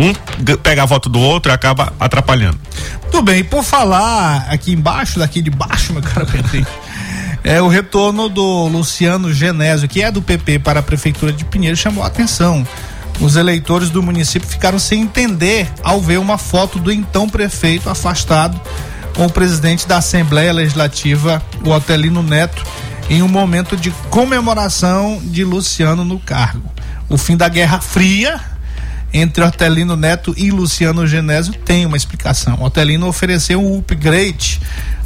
[0.00, 2.58] um pega a voto do outro e acaba atrapalhando.
[3.10, 6.66] Tudo bem, por falar aqui embaixo, daqui de baixo, meu cara Pedrinho.
[7.42, 11.76] É, o retorno do Luciano Genésio, que é do PP para a Prefeitura de Pinheiro,
[11.76, 12.66] chamou a atenção.
[13.20, 18.58] Os eleitores do município ficaram sem entender ao ver uma foto do então prefeito afastado
[19.14, 22.64] com o presidente da Assembleia Legislativa, o Otelino Neto,
[23.10, 26.70] em um momento de comemoração de Luciano no cargo.
[27.08, 28.40] O fim da Guerra Fria
[29.12, 32.62] entre Otelino Neto e Luciano Genésio tem uma explicação.
[32.62, 34.60] Otelino ofereceu um upgrade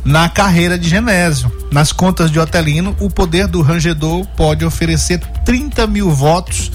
[0.05, 1.51] na carreira de Genésio.
[1.71, 6.71] Nas contas de Otelino, o poder do rangedor pode oferecer 30 mil votos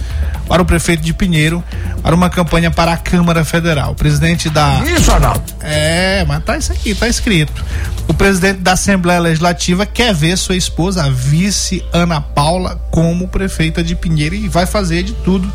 [0.47, 1.63] para o prefeito de Pinheiro
[2.01, 3.91] para uma campanha para a Câmara Federal.
[3.91, 4.81] O presidente da.
[4.83, 5.43] Isso, Arnaldo.
[5.61, 7.63] É, mas tá isso aqui, tá escrito.
[8.07, 13.83] O presidente da Assembleia Legislativa quer ver sua esposa, a vice Ana Paula, como prefeita
[13.83, 15.51] de Pinheiro e vai fazer de tudo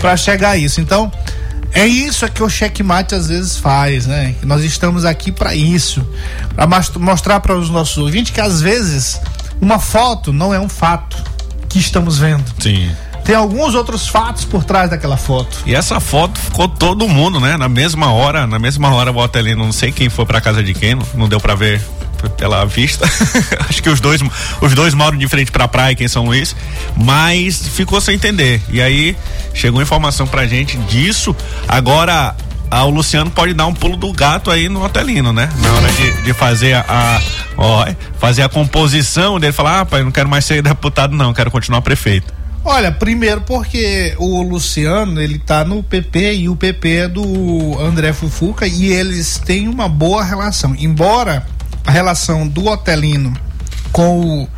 [0.00, 0.80] para chegar a isso.
[0.80, 1.12] Então,
[1.72, 4.34] é isso que o checkmate às vezes faz, né?
[4.42, 6.06] Nós estamos aqui para isso,
[6.54, 6.66] para
[6.98, 9.20] mostrar para os nossos ouvintes que às vezes
[9.60, 11.16] uma foto não é um fato
[11.68, 12.44] que estamos vendo.
[12.58, 12.90] Sim
[13.30, 15.58] tem alguns outros fatos por trás daquela foto.
[15.64, 17.56] E essa foto ficou todo mundo, né?
[17.56, 20.74] Na mesma hora, na mesma hora, bota ali, não sei quem foi pra casa de
[20.74, 21.80] quem, não, não deu pra ver
[22.36, 23.08] pela vista.
[23.68, 24.20] Acho que os dois,
[24.60, 26.54] os dois moram de frente pra praia aqui em São Luís,
[26.96, 28.60] mas ficou sem entender.
[28.68, 29.16] E aí
[29.54, 31.34] chegou informação pra gente disso.
[31.68, 32.34] Agora
[32.70, 35.48] o Luciano pode dar um pulo do gato aí no hotelino, né?
[35.60, 37.20] Na hora de, de fazer a, a
[37.56, 37.86] ó,
[38.18, 41.82] fazer a composição dele, falar, ah, pai, não quero mais ser deputado, não, quero continuar
[41.82, 42.32] prefeito.
[42.64, 48.12] Olha, primeiro porque o Luciano, ele tá no PP e o PP é do André
[48.12, 50.76] Fufuca e eles têm uma boa relação.
[50.78, 51.46] Embora
[51.86, 53.32] a relação do Otelino
[53.90, 54.48] com o,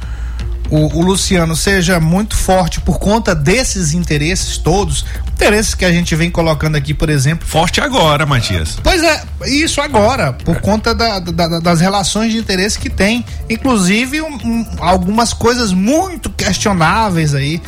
[0.72, 6.16] o, o Luciano seja muito forte por conta desses interesses todos, interesses que a gente
[6.16, 7.46] vem colocando aqui, por exemplo.
[7.46, 8.78] Forte agora, Matias.
[8.82, 13.22] Pois é, isso agora, por conta da, da, das relações de interesse que tem.
[13.50, 17.61] Inclusive, um, um, algumas coisas muito questionáveis aí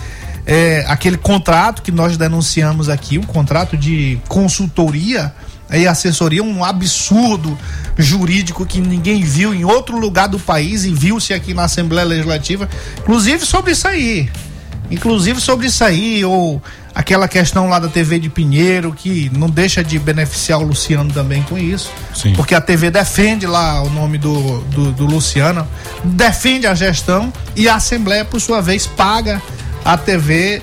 [0.46, 5.32] é, aquele contrato que nós denunciamos aqui, um contrato de consultoria
[5.70, 7.56] e assessoria, um absurdo
[7.96, 12.68] jurídico que ninguém viu em outro lugar do país e viu-se aqui na Assembleia Legislativa,
[12.98, 14.30] inclusive sobre isso aí.
[14.90, 16.62] Inclusive sobre isso aí, ou
[16.94, 21.42] aquela questão lá da TV de Pinheiro, que não deixa de beneficiar o Luciano também
[21.42, 21.90] com isso.
[22.14, 22.34] Sim.
[22.34, 25.66] Porque a TV defende lá o nome do, do, do Luciano,
[26.04, 29.42] defende a gestão e a Assembleia, por sua vez, paga
[29.84, 30.62] a TV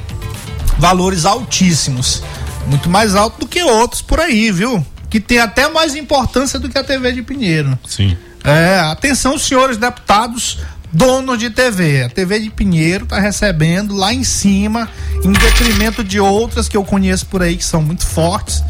[0.77, 2.23] valores altíssimos.
[2.67, 4.86] Muito mais alto do que outros por aí, viu?
[5.10, 7.78] Que tem até mais importância do que a TV de Pinheiro.
[7.88, 8.17] Sim.
[8.43, 10.60] É, atenção, senhores deputados,
[10.91, 12.04] donos de TV.
[12.04, 14.89] A TV de Pinheiro tá recebendo lá em cima,
[15.24, 18.63] em detrimento de outras que eu conheço por aí que são muito fortes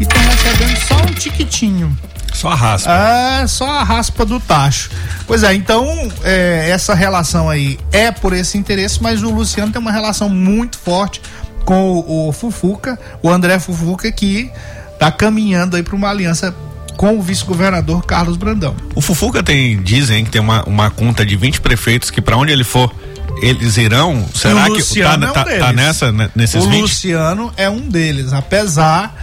[0.00, 1.98] e estão recebendo só um tiquitinho.
[2.32, 2.90] Só a raspa.
[2.90, 4.90] É, só a raspa do tacho.
[5.26, 9.80] Pois é, então é, essa relação aí é por esse interesse, mas o Luciano tem
[9.80, 11.20] uma relação muito forte
[11.64, 14.50] com o, o Fufuca, o André Fufuca, que
[14.98, 16.54] tá caminhando aí para uma aliança
[16.96, 18.76] com o vice-governador Carlos Brandão.
[18.94, 22.52] O Fufuca tem, dizem que tem uma, uma conta de 20 prefeitos que para onde
[22.52, 22.94] ele for,
[23.40, 24.24] eles irão.
[24.34, 26.78] Será que tá, é um tá, tá, nessa, né, nesses o 20?
[26.78, 29.14] O Luciano é um deles, apesar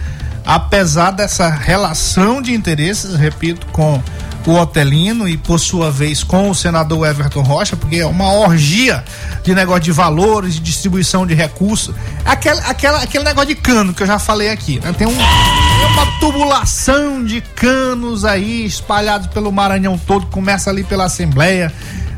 [0.44, 4.02] apesar dessa relação de interesses, repito, com
[4.46, 9.04] o Otelino e por sua vez com o senador Everton Rocha, porque é uma orgia
[9.42, 11.94] de negócio de valores, de distribuição de recursos.
[12.24, 14.92] Aquele, aquela, aquele negócio de cano que eu já falei aqui, né?
[14.96, 21.72] Tem um, uma tubulação de canos aí espalhados pelo Maranhão todo, começa ali pela Assembleia.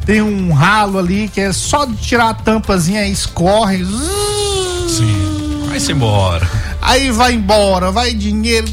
[0.07, 3.85] Tem um ralo ali que é só de tirar a tampazinha e escorre.
[4.89, 5.67] Sim.
[5.69, 8.69] Vai-se embora aí vai embora, vai dinheiro.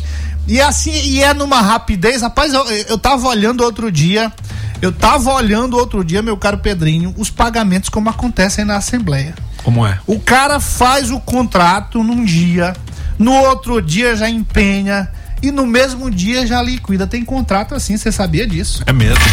[0.50, 4.34] E assim, e é numa rapidez, rapaz, eu, eu tava olhando outro dia,
[4.82, 9.36] eu tava olhando outro dia, meu caro Pedrinho, os pagamentos como acontecem na Assembleia.
[9.64, 10.00] Como é?
[10.08, 12.76] O cara faz o contrato num dia,
[13.20, 15.08] no outro dia já empenha
[15.40, 17.06] e no mesmo dia já liquida.
[17.06, 18.82] Tem contrato assim, você sabia disso?
[18.88, 19.24] É mesmo.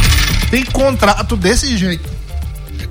[0.50, 2.10] Tem contrato desse jeito.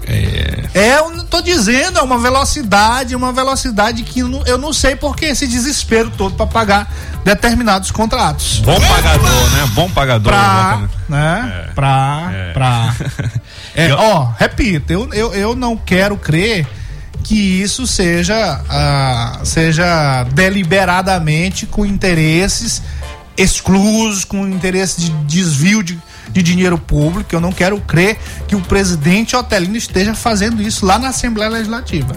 [0.07, 0.63] É...
[0.73, 5.47] é, eu tô dizendo, é uma velocidade, uma velocidade que eu não sei porque esse
[5.47, 8.59] desespero todo para pagar determinados contratos.
[8.59, 9.69] Bom pagador, né?
[9.73, 10.31] Bom pagador.
[10.31, 11.65] Pra, né?
[11.69, 11.73] É.
[11.73, 12.53] Pra, é.
[12.53, 12.95] pra.
[13.77, 13.93] É.
[13.93, 16.65] Ó, repito, eu, eu, eu não quero crer
[17.25, 22.81] que isso seja, uh, seja deliberadamente com interesses
[23.35, 25.99] exclusos, com interesse de desvio de
[26.31, 27.33] de dinheiro público.
[27.33, 32.15] Eu não quero crer que o presidente Otelino esteja fazendo isso lá na Assembleia Legislativa.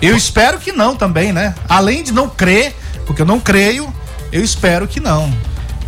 [0.00, 1.54] Eu espero que não também, né?
[1.68, 2.74] Além de não crer,
[3.06, 3.92] porque eu não creio,
[4.32, 5.32] eu espero que não.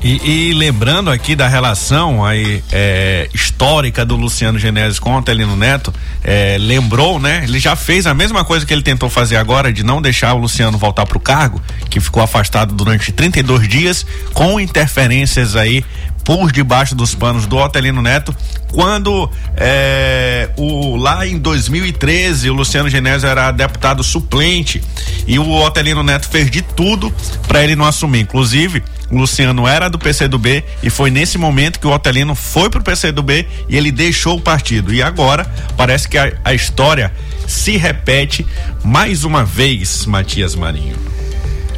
[0.05, 5.57] E, e, lembrando aqui da relação aí é, histórica do Luciano Genésio com o Otelino
[5.57, 7.43] Neto, é, lembrou, né?
[7.45, 10.39] Ele já fez a mesma coisa que ele tentou fazer agora de não deixar o
[10.39, 15.85] Luciano voltar para o cargo, que ficou afastado durante 32 dias, com interferências aí
[16.25, 18.35] por debaixo dos panos do Otelino Neto,
[18.73, 24.83] quando é, o, lá em 2013 o Luciano Genésio era deputado suplente
[25.27, 27.13] e o Otelino Neto fez de tudo
[27.47, 28.21] para ele não assumir.
[28.21, 28.83] Inclusive,
[29.13, 33.47] O Luciano era do PCdoB e foi nesse momento que o Otelino foi pro PCdoB
[33.69, 34.93] e ele deixou o partido.
[34.93, 35.45] E agora
[35.77, 37.13] parece que a, a história
[37.47, 38.47] se repete
[38.83, 41.12] mais uma vez, Matias Marinho.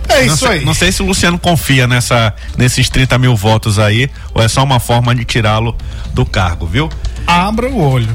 [0.09, 0.65] É não isso sei, aí.
[0.65, 4.63] Não sei se o Luciano confia nessa, nesses 30 mil votos aí, ou é só
[4.63, 5.77] uma forma de tirá-lo
[6.13, 6.89] do cargo, viu?
[7.27, 8.13] Abra o olho.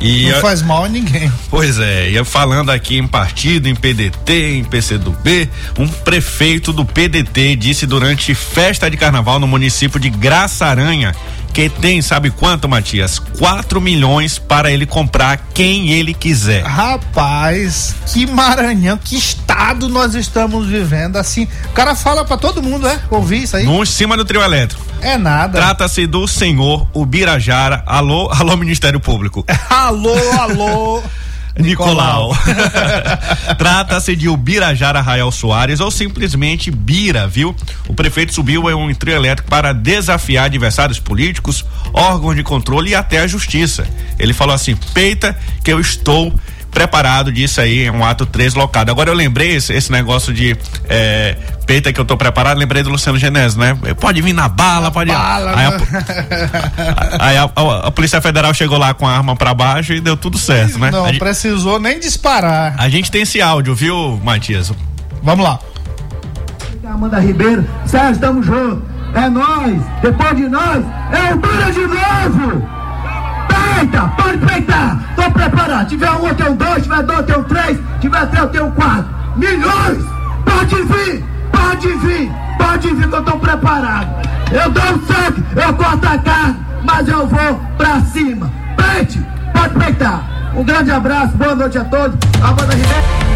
[0.00, 1.32] E Não a- faz mal a ninguém.
[1.50, 7.56] Pois é, ia falando aqui em partido, em PDT, em PCdoB, um prefeito do PDT
[7.56, 11.14] disse durante festa de carnaval no município de Graça Aranha
[11.56, 13.18] que tem, sabe quanto, Matias?
[13.18, 16.62] 4 milhões para ele comprar quem ele quiser.
[16.62, 21.48] Rapaz, que Maranhão, que estado nós estamos vivendo assim.
[21.64, 23.00] O cara fala pra todo mundo, é?
[23.10, 23.64] Ouvir isso aí?
[23.64, 24.84] No em cima do trio elétrico.
[25.00, 25.58] É nada.
[25.58, 27.82] Trata-se do senhor Ubirajara.
[27.86, 29.42] Alô, alô, Ministério Público.
[29.70, 31.02] alô, alô.
[31.58, 32.36] Nicolau.
[33.58, 37.54] Trata-se de Ubirajara Rael Soares ou simplesmente Bira, viu?
[37.88, 42.94] O prefeito subiu em um trio elétrico para desafiar adversários políticos, órgãos de controle e
[42.94, 43.86] até a justiça.
[44.18, 46.32] Ele falou assim: peita que eu estou
[46.76, 48.90] preparado disso aí, é um ato deslocado.
[48.90, 50.54] Agora eu lembrei esse, esse negócio de
[50.90, 51.34] é,
[51.66, 53.74] peita que eu tô preparado, lembrei do Luciano Genésio, né?
[53.98, 55.10] Pode vir na bala, pode.
[55.10, 55.78] Bala, aí a, né?
[57.18, 60.18] aí a, a- a Polícia Federal chegou lá com a arma pra baixo e deu
[60.18, 60.90] tudo certo, né?
[60.90, 62.74] Não precisou nem disparar.
[62.76, 64.70] a gente tem esse áudio, viu, Matias?
[65.22, 65.58] Vamos lá.
[66.86, 68.82] Amanda Ribeiro, Sérgio, tamo junto.
[69.14, 72.68] É nós, depois de nós, é o Dura de novo!
[73.56, 75.88] Peita, pode peitar, tô preparado.
[75.88, 79.06] Tiver um, eu tenho dois, tiver dois, eu tenho três, tiver três, eu tenho quatro.
[79.36, 80.04] Milhões!
[80.44, 84.08] Pode vir, pode vir, pode vir que eu tô preparado.
[84.52, 88.50] Eu dou sangue, eu corto a carne, mas eu vou pra cima.
[88.76, 89.20] Peite,
[89.52, 90.22] pode peitar.
[90.54, 92.16] Um grande abraço, boa noite a todos.
[92.42, 93.35] Amanda Ribeiro.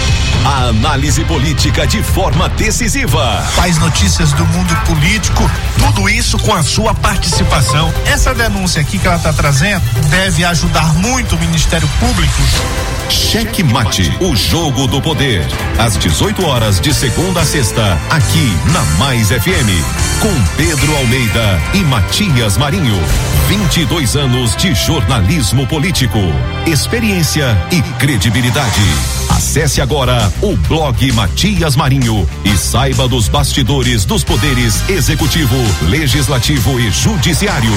[0.43, 3.43] A análise política de forma decisiva.
[3.55, 5.49] Faz notícias do mundo político.
[5.77, 7.93] Tudo isso com a sua participação.
[8.05, 12.41] Essa denúncia aqui que ela está trazendo deve ajudar muito o Ministério Público.
[13.09, 15.45] Cheque Mate, o jogo do poder.
[15.77, 19.69] Às 18 horas de segunda a sexta, aqui na Mais FM,
[20.21, 22.99] com Pedro Almeida e Matias Marinho.
[23.47, 26.19] 22 anos de jornalismo político,
[26.65, 29.20] experiência e credibilidade.
[29.41, 35.55] Acesse agora o blog Matias Marinho e saiba dos bastidores dos poderes executivo,
[35.89, 37.71] legislativo e judiciário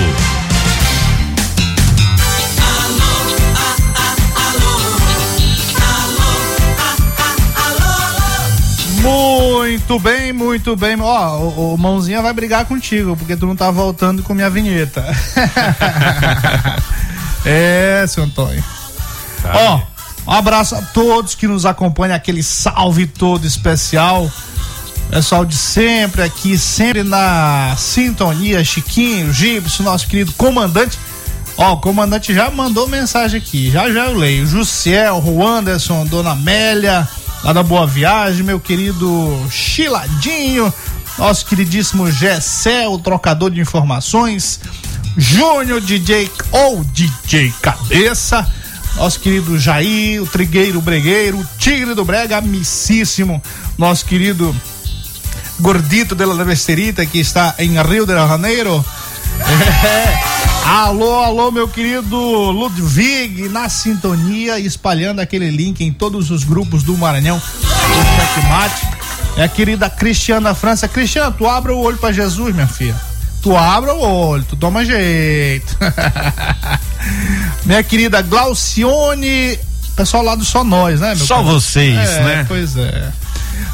[9.55, 10.99] Muito bem, muito bem.
[10.99, 15.01] Ó, o, o Mãozinha vai brigar contigo, porque tu não tá voltando com minha vinheta.
[17.45, 18.61] é, seu Antônio.
[19.45, 19.79] Ó,
[20.27, 24.29] um abraço a todos que nos acompanham, aquele salve todo especial.
[25.09, 30.99] Pessoal de sempre aqui, sempre na sintonia, Chiquinho, Gibson, nosso querido comandante.
[31.57, 34.45] Ó, o comandante já mandou mensagem aqui, já já eu leio.
[34.45, 37.07] Jussiel, Anderson, Dona Amélia,
[37.43, 40.73] lá da Boa Viagem, meu querido Chiladinho,
[41.17, 44.59] nosso queridíssimo Gessé, o trocador de informações,
[45.17, 48.47] Júnior DJ ou DJ Cabeça,
[48.95, 53.41] nosso querido Jair, o Trigueiro Bregueiro, o Tigre do Brega, amicíssimo,
[53.77, 54.55] nosso querido
[55.59, 58.83] Gordito de la Besterita, que está em Rio de Janeiro.
[59.85, 60.34] É.
[60.65, 66.97] Alô, alô, meu querido Ludwig, na sintonia, espalhando aquele link em todos os grupos do
[66.97, 68.87] Maranhão, do Checkmate.
[69.37, 70.87] É a querida Cristiana França.
[70.87, 72.95] Cristiana, tu abre o olho pra Jesus, minha filha.
[73.43, 75.77] Tu abre o olho, tu toma jeito.
[77.63, 79.59] minha querida Glaucione,
[79.95, 82.45] pessoal lá do Só Nós, né, meu Só vocês, É, né?
[82.47, 83.11] Pois é.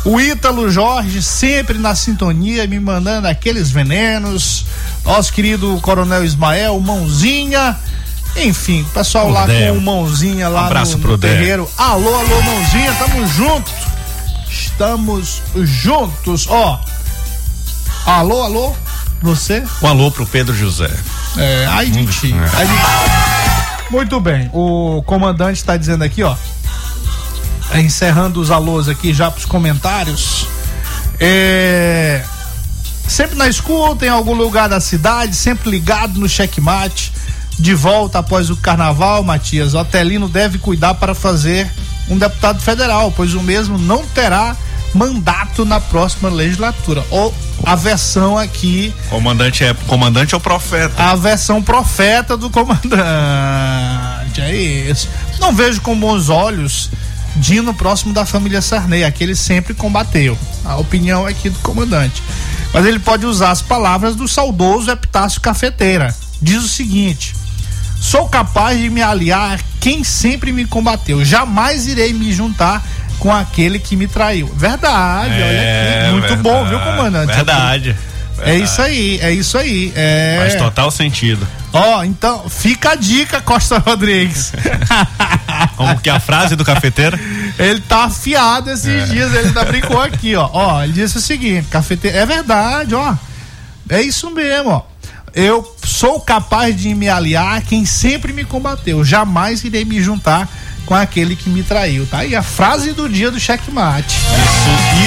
[0.03, 4.65] O Ítalo Jorge sempre na sintonia, me mandando aqueles venenos.
[5.05, 7.77] Nosso querido Coronel Ismael, Mãozinha.
[8.35, 9.73] Enfim, pessoal lá Del.
[9.73, 11.31] com o Mãozinha lá Abraço no, pro no Del.
[11.31, 11.69] terreiro.
[11.77, 13.71] Alô, alô, Mãozinha, tamo junto.
[14.49, 16.79] Estamos juntos, ó.
[18.05, 18.75] Alô, alô,
[19.21, 19.63] você?
[19.81, 20.89] Um alô pro Pedro José.
[21.37, 22.33] É, ai de ti.
[23.89, 26.35] Muito bem, o comandante está dizendo aqui, ó.
[27.75, 30.47] Encerrando os alôs aqui já pros comentários.
[31.19, 32.23] É,
[33.07, 37.13] sempre na escuta, em algum lugar da cidade, sempre ligado no checkmate.
[37.59, 41.69] De volta após o carnaval, Matias, o Otelino deve cuidar para fazer
[42.09, 44.55] um deputado federal, pois o mesmo não terá
[44.93, 47.05] mandato na próxima legislatura.
[47.09, 48.93] Ou a versão aqui.
[49.09, 51.03] Comandante é comandante ou profeta?
[51.03, 52.91] A versão profeta do comandante.
[54.41, 55.07] É isso.
[55.39, 56.89] Não vejo com bons olhos
[57.35, 60.37] Dino próximo da família Sarney, aquele sempre combateu.
[60.65, 62.21] A opinião aqui do comandante.
[62.73, 66.15] Mas ele pode usar as palavras do saudoso Epitácio Cafeteira.
[66.41, 67.35] Diz o seguinte:
[67.99, 71.23] Sou capaz de me aliar a quem sempre me combateu.
[71.23, 72.85] Jamais irei me juntar
[73.19, 74.47] com aquele que me traiu.
[74.55, 76.11] Verdade, é, olha aqui.
[76.11, 77.33] Muito verdade, bom, viu, comandante?
[77.33, 77.95] Verdade.
[78.43, 79.91] É isso aí, é isso aí.
[79.95, 80.37] É...
[80.39, 81.47] Faz total sentido.
[81.73, 84.51] Ó, oh, então, fica a dica, Costa Rodrigues.
[85.77, 87.17] Como que é a frase do cafeteiro?
[87.57, 89.05] Ele tá afiado esses é.
[89.05, 90.49] dias, ele ainda brincou aqui, ó.
[90.51, 93.15] Ó, ele disse o seguinte, cafeteiro, é verdade, ó.
[93.89, 94.81] É isso mesmo, ó.
[95.33, 99.03] Eu sou capaz de me aliar a quem sempre me combateu.
[99.03, 100.49] Jamais irei me juntar
[100.91, 102.25] com aquele que me traiu, tá?
[102.25, 104.13] E a frase do dia do checkmate.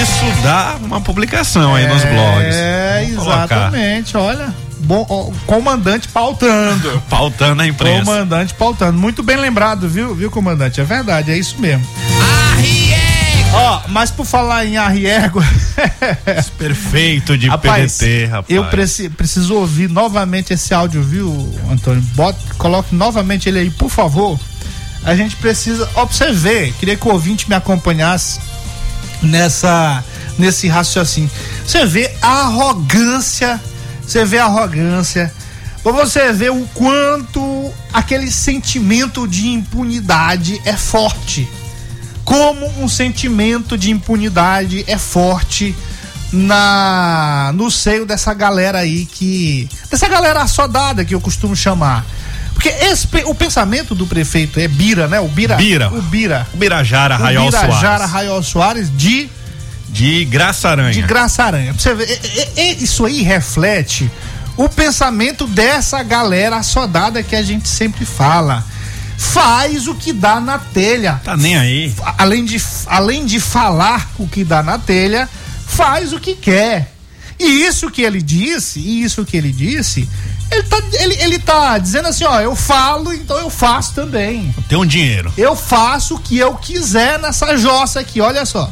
[0.01, 2.55] Isso, isso dá uma publicação é, aí nos blogs.
[2.57, 4.55] É, exatamente, olha.
[4.79, 7.03] Bom, comandante pautando.
[7.11, 8.03] pautando a imprensa.
[8.03, 8.99] Comandante pautando.
[8.99, 10.81] Muito bem lembrado, viu, viu, comandante?
[10.81, 11.87] É verdade, é isso mesmo.
[13.53, 15.45] Ó, oh, mas por falar em arriego.
[16.57, 18.47] Perfeito de rapaz, PDT, rapaz.
[18.49, 22.01] Eu preci, preciso ouvir novamente esse áudio, viu, Antônio?
[22.15, 24.41] Bota, coloque novamente ele aí, por favor.
[25.05, 25.89] A gente precisa.
[26.33, 28.41] Ver, queria que o ouvinte me acompanhasse
[29.23, 30.03] nessa
[30.39, 31.31] nesse raciocínio.
[31.67, 33.61] Você vê a arrogância,
[34.03, 35.33] você vê a arrogância,
[35.83, 41.49] você ver o quanto aquele sentimento de impunidade é forte
[42.25, 45.75] como um sentimento de impunidade é forte
[46.33, 52.05] na no seio dessa galera aí que dessa galera assodada que eu costumo chamar.
[52.65, 55.21] Porque esse, o pensamento do prefeito é Bira, né?
[55.21, 55.55] O Bira.
[55.57, 55.91] Bira.
[55.91, 56.47] O Bira.
[56.55, 57.69] O Birajara Raiol Soares.
[57.69, 59.29] Birajara Raiol Soares de
[59.91, 60.93] de Graça Aranha.
[60.93, 61.75] De Graça Aranha.
[61.75, 62.19] Você ver,
[62.81, 64.11] isso aí reflete
[64.57, 68.65] o pensamento dessa galera assodada que a gente sempre fala
[69.19, 71.21] faz o que dá na telha.
[71.23, 71.95] Tá nem aí.
[72.17, 75.29] Além de, além de falar o que dá na telha,
[75.67, 76.95] faz o que quer.
[77.39, 80.09] E isso que ele disse, e isso que ele disse,
[80.55, 84.55] ele tá, ele, ele tá dizendo assim, ó, eu falo, então eu faço também.
[84.69, 85.33] Tem um dinheiro.
[85.37, 88.71] Eu faço o que eu quiser nessa jossa aqui, olha só.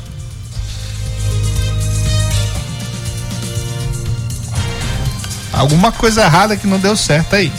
[5.53, 7.53] Alguma coisa errada que não deu certo aí.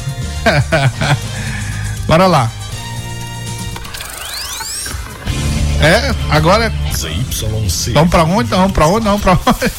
[2.08, 2.50] Bora lá.
[5.80, 6.74] É, agora.
[6.96, 7.92] ZYC.
[7.92, 8.50] Vamos pra onde?
[8.50, 9.06] Vamos pra onde?
[9.06, 9.72] Vamos pra onde?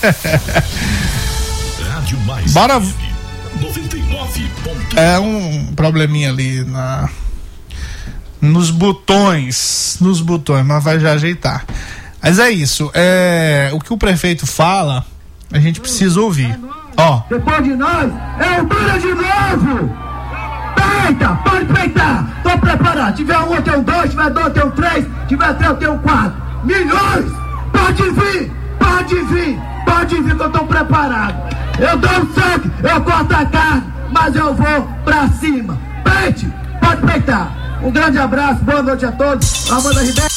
[2.53, 2.81] Bora.
[3.61, 4.51] 99.
[4.97, 7.09] É um probleminha ali na.
[8.41, 9.97] Nos botões.
[10.01, 11.65] Nos botões, mas vai já ajeitar.
[12.23, 12.91] Mas é isso.
[12.95, 15.05] É, o que o prefeito fala,
[15.53, 16.59] a gente precisa ouvir.
[16.97, 17.23] Ó.
[17.29, 20.05] Depois de nós, é o Dura de novo!
[20.75, 22.41] Peita, pode peitar.
[22.43, 23.17] Tô preparado.
[23.17, 24.11] Tiver um, eu tenho dois.
[24.11, 25.07] Tiver dois, eu tenho três.
[25.29, 26.43] Tiver três, eu tenho quatro.
[26.65, 27.45] Milhões!
[27.73, 31.54] Pode vir, pode vir, pode vir que eu tô preparado.
[31.79, 35.79] Eu dou o sangue, eu corto a carne, mas eu vou pra cima.
[36.05, 36.49] Peite,
[36.81, 37.81] pode peitar.
[37.83, 39.71] Um grande abraço, boa noite a todos.
[39.71, 40.29] Amanda Ribeiro.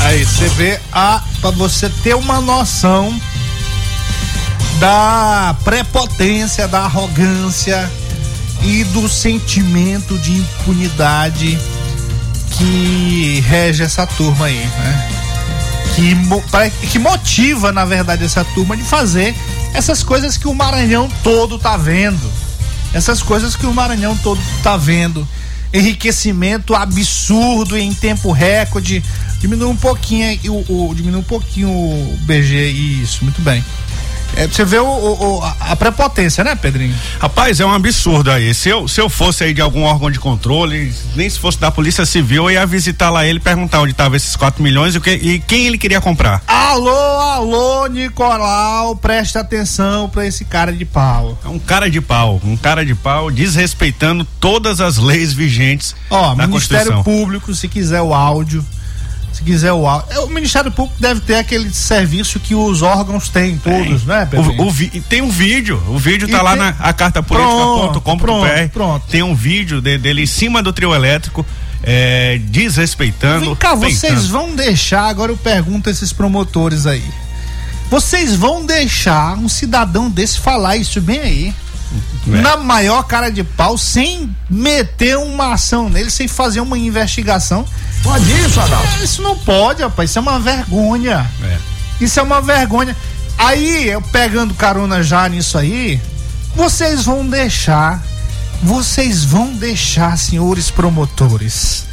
[0.00, 1.22] Aí, você vê a.
[1.40, 3.14] pra você ter uma noção
[4.80, 7.88] da prepotência, da arrogância
[8.62, 11.58] e do sentimento de impunidade
[12.50, 15.08] que rege essa turma aí, né?
[15.94, 19.34] Que, que motiva, na verdade, essa turma de fazer
[19.74, 22.30] essas coisas que o Maranhão todo tá vendo.
[22.92, 25.26] Essas coisas que o Maranhão todo tá vendo.
[25.72, 29.02] Enriquecimento absurdo em tempo recorde.
[29.40, 33.64] Diminui um pouquinho o, o diminui um pouquinho o BG isso, muito bem.
[34.36, 36.94] É, você vê o, o, a, prepotência, né, Pedrinho?
[37.20, 38.54] Rapaz, é um absurdo aí.
[38.54, 41.70] Se eu, se eu fosse aí de algum órgão de controle, nem se fosse da
[41.70, 45.10] Polícia Civil, eu ia visitar lá ele perguntar onde estavam esses 4 milhões e, que,
[45.10, 46.42] e quem ele queria comprar.
[46.46, 51.38] Alô, alô, Nicolau, preste atenção pra esse cara de pau.
[51.44, 55.94] É um cara de pau, um cara de pau desrespeitando todas as leis vigentes.
[56.10, 58.64] Ó, Ministério Público, se quiser o áudio
[59.42, 60.06] se quiser o áudio.
[60.10, 64.62] É, o Ministério Público deve ter aquele serviço que os órgãos têm todos, né, Pedro?
[64.62, 66.60] O, o vi, tem um vídeo, o vídeo tá e lá tem...
[66.60, 68.68] na a carta política.com.br.
[68.72, 69.06] Pronto.
[69.08, 71.44] Tem um vídeo de, dele em cima do trio elétrico
[71.82, 73.46] é, desrespeitando.
[73.46, 74.28] Vem cá, vocês peitando.
[74.28, 77.04] vão deixar, agora eu pergunto a esses promotores aí.
[77.90, 81.54] Vocês vão deixar um cidadão desse falar isso bem aí?
[82.28, 82.40] É.
[82.40, 87.64] Na maior cara de pau, sem meter uma ação nele, sem fazer uma investigação.
[88.02, 89.02] Pode isso, Adalto?
[89.02, 90.10] Isso não pode, rapaz.
[90.10, 91.30] Isso é uma vergonha.
[91.42, 91.58] É.
[92.00, 92.96] Isso é uma vergonha.
[93.38, 96.00] Aí, eu pegando carona já nisso aí,
[96.54, 98.02] vocês vão deixar,
[98.62, 101.86] vocês vão deixar, senhores promotores,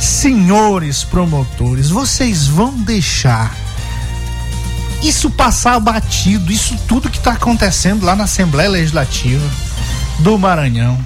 [0.00, 3.54] senhores promotores, vocês vão deixar
[5.02, 9.44] isso passar batido, isso tudo que está acontecendo lá na Assembleia Legislativa
[10.20, 10.98] do Maranhão.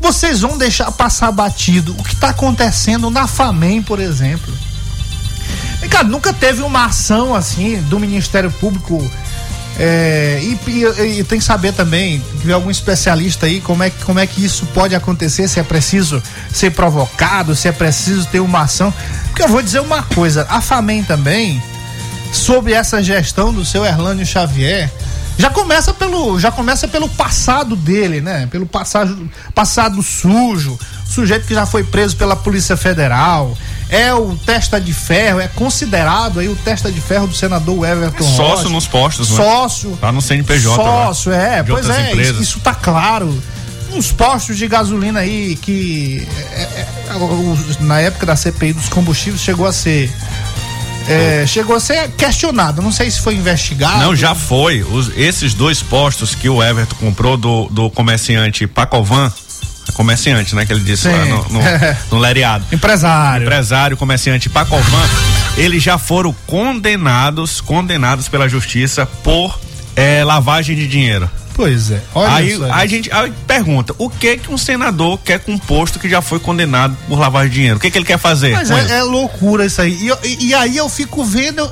[0.00, 4.52] Vocês vão deixar passar batido o que está acontecendo na FAMEM, por exemplo.
[5.82, 9.02] E, Cara, nunca teve uma ação assim do Ministério Público.
[9.78, 14.18] é, e, e- e tem que saber também, que algum especialista aí, como é, como
[14.18, 18.62] é que isso pode acontecer, se é preciso ser provocado, se é preciso ter uma
[18.62, 18.92] ação.
[19.26, 21.62] Porque eu vou dizer uma coisa, a FAMEM também,
[22.32, 24.90] sob essa gestão do seu Erlânio Xavier,
[25.38, 28.48] já começa pelo, já começa pelo passado dele, né?
[28.50, 33.56] Pelo passado, passado sujo, sujeito que já foi preso pela Polícia Federal,
[33.90, 38.24] é o testa de ferro, é considerado aí o testa de ferro do senador Everton
[38.24, 38.68] Sócio Rocha.
[38.70, 39.36] nos postos, né?
[39.36, 39.98] Sócio.
[40.00, 42.40] Tá no CNPJ lá, Sócio, é, pois é, empresas.
[42.40, 43.42] isso, tá claro.
[43.92, 46.62] Uns postos de gasolina aí que é,
[47.10, 50.10] é, o- na época da CPI dos combustíveis chegou a ser
[51.08, 52.82] é, chegou a ser questionado.
[52.82, 53.98] Não sei se foi investigado.
[53.98, 54.82] Não, já foi.
[54.82, 59.32] Os- esses dois postos que o Everton comprou do, do comerciante Pacovan,
[59.94, 60.66] comerciante, né?
[60.66, 61.12] Que ele disse Sim.
[61.12, 61.60] lá no, no,
[62.12, 62.64] no Lereado.
[62.72, 63.44] Empresário.
[63.44, 65.08] Empresário, comerciante Pacovan,
[65.56, 69.58] eles já foram condenados, condenados pela justiça por
[69.94, 71.30] eh, lavagem de dinheiro.
[71.56, 72.02] Pois é.
[72.14, 72.70] Olha Aí isso aí.
[72.70, 76.20] a gente aí pergunta, o que que um senador quer com um posto que já
[76.20, 77.78] foi condenado por de dinheiro?
[77.78, 78.52] O que que ele quer fazer?
[78.52, 79.94] Mas é, é loucura isso aí.
[80.02, 81.68] E, eu- e- aí eu fico vendo.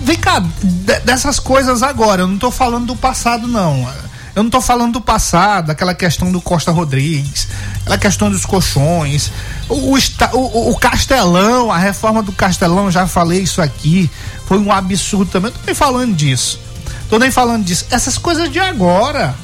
[0.00, 2.22] Vem cá, de- dessas coisas agora.
[2.22, 3.88] Eu não tô falando do passado, não.
[4.34, 7.48] Eu não tô falando do passado, aquela questão do Costa Rodrigues,
[7.80, 9.32] aquela questão dos colchões,
[9.68, 14.08] o, o, o- Castelão, a reforma do Castelão, já falei isso aqui,
[14.46, 15.50] foi um absurdo também.
[15.50, 16.60] Eu tô nem falando disso.
[17.08, 17.86] Tô nem falando disso.
[17.90, 19.34] Essas coisas de agora.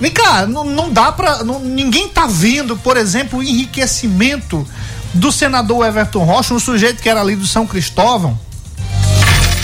[0.00, 1.42] Vem cá, não, não dá pra.
[1.44, 4.66] não- ninguém tá vendo, por exemplo, o enriquecimento
[5.12, 8.38] do senador Everton Rocha, um sujeito que era ali do São Cristóvão.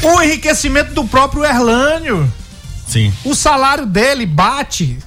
[0.03, 2.31] O enriquecimento do próprio Erlânio.
[2.87, 3.13] Sim.
[3.25, 4.99] O salário dele bate.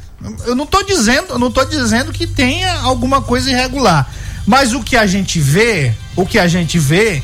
[0.46, 4.10] Eu não tô dizendo, eu não tô dizendo que tenha alguma coisa irregular.
[4.46, 7.24] Mas o que a gente vê, o que a gente vê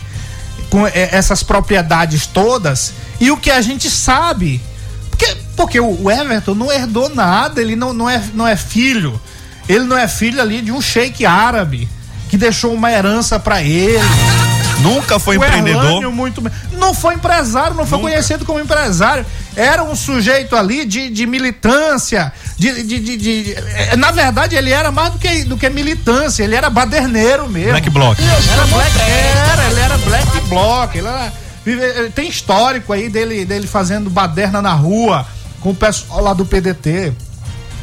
[0.70, 4.62] com eh, essas propriedades todas e o que a gente sabe.
[5.10, 9.20] Porque, porque o Everton não herdou nada, ele não, não, é, não é filho.
[9.68, 11.88] Ele não é filho ali de um sheik árabe
[12.30, 14.55] que deixou uma herança pra ele.
[14.82, 15.84] Nunca foi O empreendedor.
[15.86, 16.44] Erlânio muito.
[16.74, 18.12] Não foi empresário, não foi Nunca.
[18.12, 19.26] conhecido como empresário.
[19.56, 22.32] Era um sujeito ali de, de militância.
[22.58, 26.44] De, de, de- de- eh, na verdade, ele era mais do que, do que militância,
[26.44, 27.72] ele era baderneiro mesmo.
[27.72, 28.18] Black Bloc.
[28.20, 30.98] Era black, era, ele era black block.
[30.98, 31.32] Ele era-
[31.66, 35.26] ele tem histórico aí dele, dele fazendo baderna na rua
[35.62, 37.12] com o pessoal lá do PDT.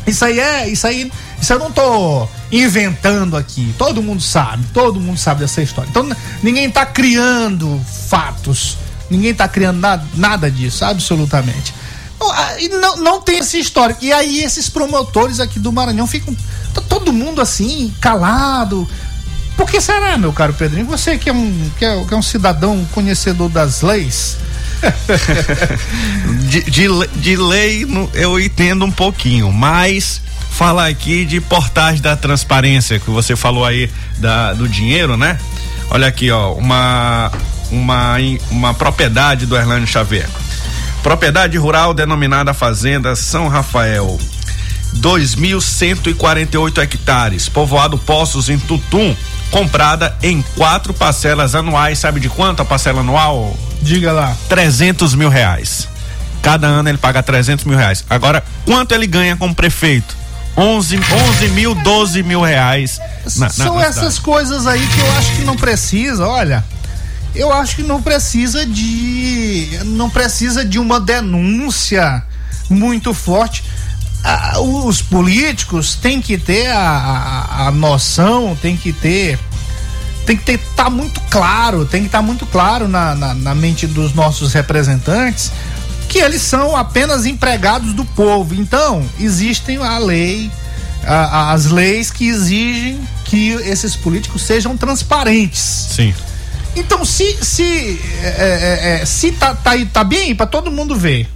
[0.07, 1.11] Isso aí é, isso aí,
[1.43, 3.75] isso eu não tô inventando aqui.
[3.77, 5.91] Todo mundo sabe, todo mundo sabe dessa história.
[5.91, 6.09] Então
[6.41, 8.79] ninguém tá criando fatos.
[9.11, 11.75] Ninguém tá criando nada, nada disso, absolutamente.
[12.81, 13.97] Não, Não, tem essa história.
[14.01, 16.35] E aí esses promotores aqui do Maranhão ficam
[16.89, 18.89] todo mundo assim, calado.
[19.57, 20.87] Por que será, meu caro Pedrinho?
[20.87, 24.37] Você que é um, que é, que é um cidadão conhecedor das leis.
[26.49, 30.21] De, de, de lei eu entendo um pouquinho, mas
[30.53, 35.39] falar aqui de portagem da transparência, que você falou aí da, do dinheiro, né?
[35.91, 37.33] Olha aqui, ó, uma,
[37.71, 38.17] uma,
[38.51, 40.29] uma propriedade do Erlânio Xavier.
[41.03, 44.19] Propriedade rural denominada Fazenda São Rafael.
[44.99, 49.17] 2.148 hectares, povoado Poços em Tutum,
[49.51, 51.99] comprada em quatro parcelas anuais.
[51.99, 53.57] Sabe de quanto a parcela anual?
[53.81, 54.37] Diga lá.
[54.51, 55.89] 300 mil reais.
[56.43, 58.05] Cada ano ele paga 300 mil reais.
[58.09, 60.22] Agora, quanto ele ganha como prefeito?
[60.57, 60.99] 11,
[61.31, 62.99] 11 mil, 12 mil reais.
[63.37, 66.65] na- São na essas coisas aí que eu acho que não precisa, olha.
[67.35, 69.79] Eu acho que não precisa de.
[69.87, 72.23] Não precisa de uma denúncia
[72.69, 73.65] muito forte.
[74.25, 79.39] Ah, os políticos têm que ter a, a, a noção, tem que ter.
[80.27, 84.15] Tem que estar muito claro, tem que estar muito claro na, na, na mente dos
[84.15, 85.51] nossos representantes
[86.13, 88.55] que eles são apenas empregados do povo.
[88.55, 90.51] Então, existem a lei,
[91.07, 95.89] a, as leis que exigem que esses políticos sejam transparentes.
[95.91, 96.15] Sim.
[96.77, 101.27] Então, se se é, é, é se tá, tá, tá bem para todo mundo ver.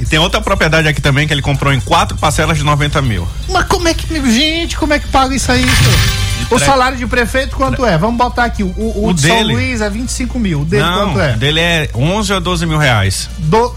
[0.00, 3.28] E tem outra propriedade aqui também que ele comprou em quatro parcelas de 90 mil.
[3.48, 5.62] Mas como é que, gente, como é que paga isso aí?
[5.62, 6.24] Senhor?
[6.50, 7.96] O salário de prefeito quanto é?
[7.96, 8.64] Vamos botar aqui.
[8.64, 9.34] O, o, o de dele...
[9.34, 10.62] São Luís é 25 mil.
[10.62, 11.36] O dele Não, quanto é?
[11.36, 13.30] dele é 11 ou 12 mil reais.
[13.38, 13.72] Do...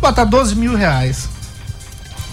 [0.00, 1.28] Botar 12 mil reais.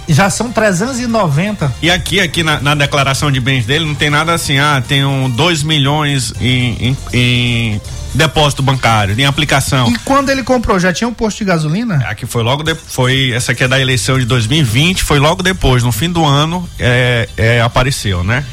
[0.07, 1.73] Já são 390.
[1.81, 5.05] E aqui, aqui na, na, declaração de bens dele, não tem nada assim, ah, tem
[5.05, 7.81] um 2 milhões em, em, em,
[8.13, 9.89] depósito bancário, em aplicação.
[9.89, 12.03] E quando ele comprou, já tinha um posto de gasolina?
[12.07, 15.83] Aqui foi logo depois, foi, essa aqui é da eleição de 2020, foi logo depois,
[15.83, 18.43] no fim do ano, é, é apareceu, né?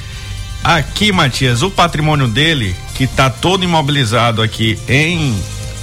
[0.62, 5.34] Aqui, Matias, o patrimônio dele, que está todo imobilizado aqui em,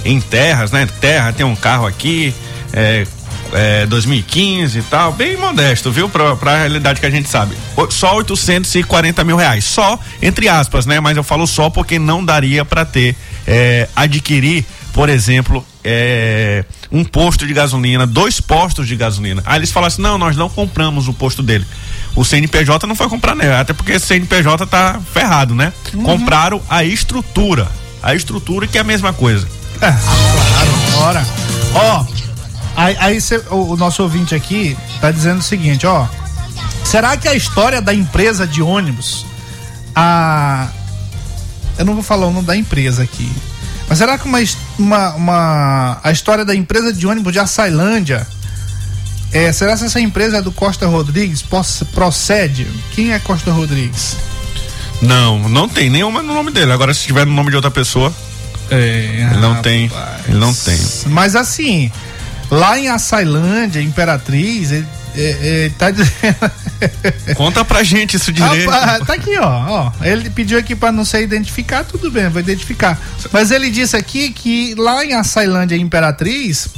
[0.04, 0.86] em terras, né?
[1.00, 2.32] Terra, tem um carro aqui,
[2.72, 3.06] é,
[3.52, 6.08] é, 2015 e tal, bem modesto, viu?
[6.08, 7.56] Pra, pra realidade que a gente sabe.
[7.90, 9.64] Só 840 mil reais.
[9.64, 11.00] Só, entre aspas, né?
[11.00, 17.04] Mas eu falo só porque não daria para ter, é, adquirir, por exemplo, é, um
[17.04, 19.42] posto de gasolina, dois postos de gasolina.
[19.46, 21.66] Aí eles falam assim: não, nós não compramos o posto dele.
[22.14, 23.54] O CNPJ não foi comprar, né?
[23.58, 25.72] Até porque o CNPJ tá ferrado, né?
[25.94, 26.02] Uhum.
[26.02, 27.68] Compraram a estrutura.
[28.02, 29.46] A estrutura que é a mesma coisa.
[29.80, 30.70] É, claro,
[31.06, 31.26] ora.
[31.74, 32.04] Ó,
[32.78, 36.06] Aí, aí cê, o, o, nosso ouvinte aqui tá dizendo o seguinte, ó.
[36.84, 39.26] Será que a história da empresa de ônibus,
[39.96, 40.68] a.
[41.76, 43.28] Eu não vou falar o nome da empresa aqui.
[43.88, 44.38] Mas será que uma,
[44.78, 48.24] uma, uma a história da empresa de ônibus de Açailândia
[49.32, 51.44] é, será que essa empresa é do Costa Rodrigues
[51.92, 52.64] procede?
[52.92, 54.16] Quem é Costa Rodrigues?
[55.02, 56.70] Não, não tem nenhuma no nome dele.
[56.70, 58.14] Agora, se tiver no nome de outra pessoa,
[58.70, 59.90] é, ele não tem.
[60.28, 60.78] Ele não tem.
[61.06, 61.90] Mas assim,
[62.50, 66.50] Lá em Açailândia, Imperatriz, ele, ele, ele tá dizendo.
[67.36, 68.70] Conta pra gente isso direito.
[68.70, 69.92] Ah, tá aqui, ó, ó.
[70.02, 72.98] Ele pediu aqui pra não ser identificado, tudo bem, vou identificar.
[73.32, 76.68] Mas ele disse aqui que lá em Açailândia Imperatriz,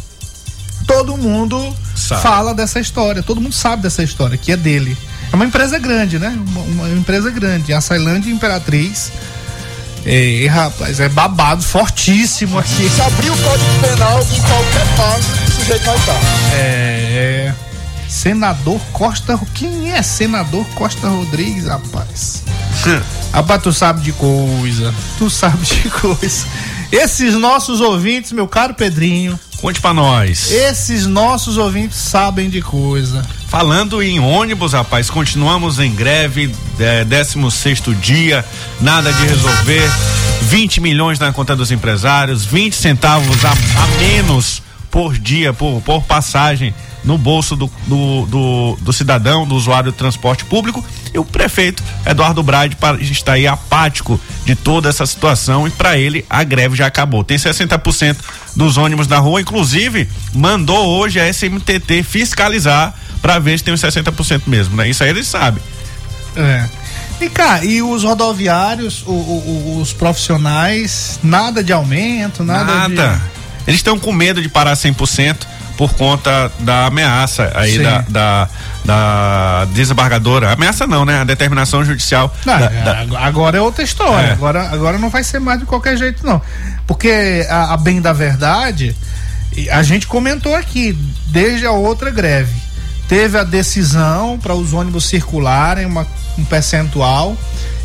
[0.87, 2.23] todo mundo sabe.
[2.23, 4.97] fala dessa história, todo mundo sabe dessa história, que é dele.
[5.33, 6.37] É uma empresa grande, né?
[6.49, 7.73] Uma, uma empresa grande.
[7.73, 9.13] Açailândia Imperatriz
[10.05, 12.89] Ei, rapaz, é babado fortíssimo aqui.
[12.89, 15.40] Se abrir o código penal em qualquer parte,
[15.71, 16.21] o sujeito vai estar.
[16.55, 17.55] É.
[18.09, 19.39] Senador Costa.
[19.55, 22.43] Quem é senador Costa Rodrigues, rapaz?
[23.33, 24.93] rapaz, tu sabe de coisa.
[25.17, 26.47] Tu sabe de coisa.
[26.91, 29.39] Esses nossos ouvintes, meu caro Pedrinho.
[29.59, 30.51] Conte pra nós.
[30.51, 33.23] Esses nossos ouvintes sabem de coisa.
[33.47, 38.45] Falando em ônibus, rapaz, continuamos em greve, é, 16 dia,
[38.81, 39.89] nada de resolver.
[40.43, 46.03] 20 milhões na conta dos empresários, 20 centavos a, a menos por dia, por, por
[46.03, 50.85] passagem no bolso do, do, do, do, cidadão, do usuário do transporte público.
[51.13, 56.25] E o prefeito Eduardo Brade está aí apático de toda essa situação e para ele
[56.29, 57.25] a greve já acabou.
[57.25, 58.17] Tem 60%
[58.55, 63.81] dos ônibus na rua, inclusive mandou hoje a SMTT fiscalizar para ver se tem os
[63.81, 64.89] 60% mesmo, né?
[64.89, 65.63] Isso aí eles sabem.
[66.37, 66.69] É.
[67.21, 73.17] E cá, e os rodoviários, o, o, os profissionais, nada de aumento, nada, nada.
[73.17, 73.40] de.
[73.71, 75.37] Eles estão com medo de parar 100%
[75.77, 78.49] por conta da ameaça aí da, da,
[78.85, 80.53] da, desembargadora.
[80.53, 81.21] Ameaça não, né?
[81.21, 82.35] A determinação judicial.
[82.45, 83.21] Não, da, é, da...
[83.21, 84.27] Agora é outra história.
[84.27, 84.33] É.
[84.33, 86.43] Agora, agora não vai ser mais de qualquer jeito, não.
[86.85, 88.95] Porque a, a bem da verdade,
[89.71, 90.93] a gente comentou aqui,
[91.29, 92.61] desde a outra greve
[93.09, 96.07] teve a decisão para os ônibus circularem uma,
[96.39, 97.37] um percentual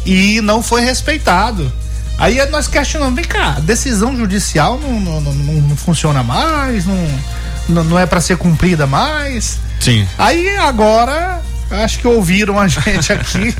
[0.05, 1.71] e não foi respeitado.
[2.17, 7.99] Aí nós questionamos, vem cá, decisão judicial não, não, não, não funciona mais, não, não
[7.99, 9.59] é para ser cumprida mais.
[9.79, 10.07] Sim.
[10.17, 13.55] Aí agora, acho que ouviram a gente aqui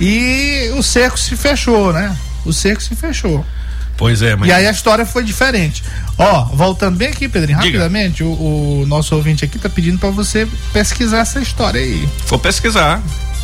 [0.00, 2.14] e o cerco se fechou, né?
[2.44, 3.44] O cerco se fechou.
[3.96, 4.48] Pois é, mas...
[4.48, 5.82] E aí a história foi diferente.
[6.18, 10.46] Ó, voltando bem aqui, Pedrinho, rapidamente, o, o, nosso ouvinte aqui tá pedindo para você
[10.72, 12.06] pesquisar essa história aí.
[12.26, 13.02] Vou pesquisar.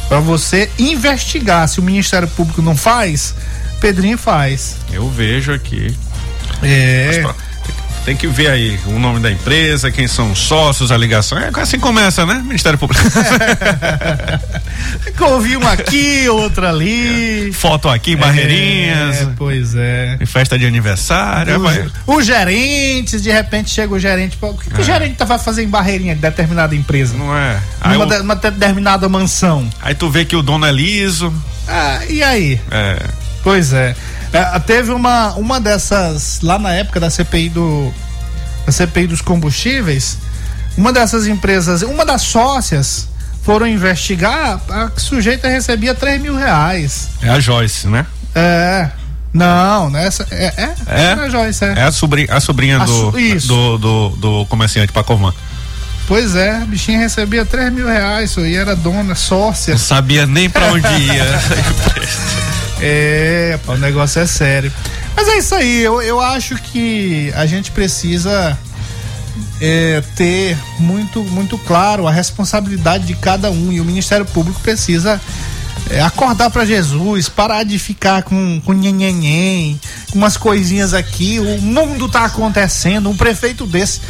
[0.08, 1.66] Para você investigar.
[1.68, 3.34] Se o Ministério Público não faz,
[3.82, 4.76] Pedrinho faz.
[4.92, 5.92] Eu vejo aqui.
[6.62, 7.20] É.
[7.24, 7.36] Mas,
[8.04, 11.36] tem que ver aí o nome da empresa, quem são os sócios, a ligação.
[11.36, 12.40] É assim começa, né?
[12.46, 13.02] Ministério Público.
[15.18, 15.24] É.
[15.24, 17.48] ouvi um aqui, outro ali.
[17.48, 17.52] É.
[17.52, 19.22] Foto aqui, barreirinhas.
[19.22, 20.16] É, pois é.
[20.20, 21.60] Em festa de aniversário.
[22.06, 24.38] O, o gerente, de repente chega o gerente.
[24.40, 24.84] O que, que o é.
[24.84, 27.16] gerente vai fazer em barreirinha de determinada empresa?
[27.16, 27.58] Não é?
[27.80, 28.22] Aí uma, o...
[28.22, 29.68] uma determinada mansão.
[29.80, 31.32] Aí tu vê que o dono é liso.
[31.66, 32.60] Ah, e aí?
[32.70, 33.21] É.
[33.42, 33.94] Pois é.
[34.32, 34.58] é.
[34.60, 37.92] Teve uma, uma dessas, lá na época da CPI do.
[38.64, 40.18] Da CPI dos combustíveis,
[40.76, 43.08] uma dessas empresas, uma das sócias
[43.42, 47.08] foram investigar, a sujeita recebia 3 mil reais.
[47.20, 48.06] É a Joyce, né?
[48.34, 48.88] É.
[49.34, 50.26] Não, nessa.
[50.30, 51.02] É, é, É?
[51.06, 51.72] era a Joyce, é.
[51.76, 55.34] É a sobrinha, a sobrinha A do, do, do, do comerciante Pacovan.
[56.06, 59.72] Pois é, a bichinha recebia 3 mil reais e era dona, sócia.
[59.74, 61.24] Não sabia nem pra onde ia.
[62.84, 64.72] É, o negócio é sério.
[65.16, 68.58] Mas é isso aí, eu, eu acho que a gente precisa
[69.60, 75.20] é, ter muito, muito claro a responsabilidade de cada um e o Ministério Público precisa
[75.88, 79.80] é, acordar para Jesus, parar de ficar com, com nhenhenhen,
[80.10, 81.38] com umas coisinhas aqui.
[81.38, 84.00] O mundo tá acontecendo, um prefeito desse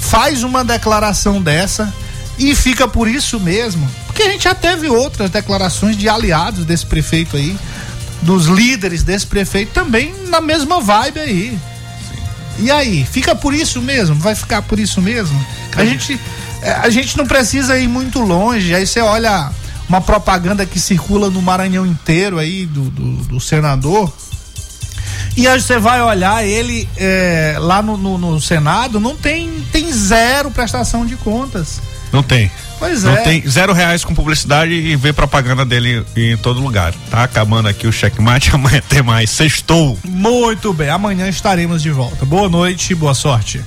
[0.00, 1.92] faz uma declaração dessa
[2.38, 3.88] e fica por isso mesmo.
[4.06, 7.56] Porque a gente já teve outras declarações de aliados desse prefeito aí,
[8.24, 11.58] dos líderes desse prefeito também na mesma vibe aí.
[12.58, 14.14] E aí, fica por isso mesmo?
[14.16, 15.38] Vai ficar por isso mesmo?
[15.76, 16.18] A gente,
[16.62, 18.74] é, a gente não precisa ir muito longe.
[18.74, 19.50] Aí você olha
[19.88, 24.12] uma propaganda que circula no Maranhão inteiro aí do, do, do senador.
[25.36, 29.90] E aí você vai olhar ele é, lá no, no, no Senado, não tem, tem
[29.92, 31.80] zero prestação de contas.
[32.12, 32.50] Não tem.
[32.78, 33.22] Pois Não é.
[33.22, 36.94] tem zero reais com publicidade e vê propaganda dele em todo lugar.
[37.10, 39.30] Tá acabando aqui o checkmate, amanhã tem mais.
[39.30, 39.98] Sextou.
[40.04, 42.24] Muito bem, amanhã estaremos de volta.
[42.24, 43.60] Boa noite, boa sorte.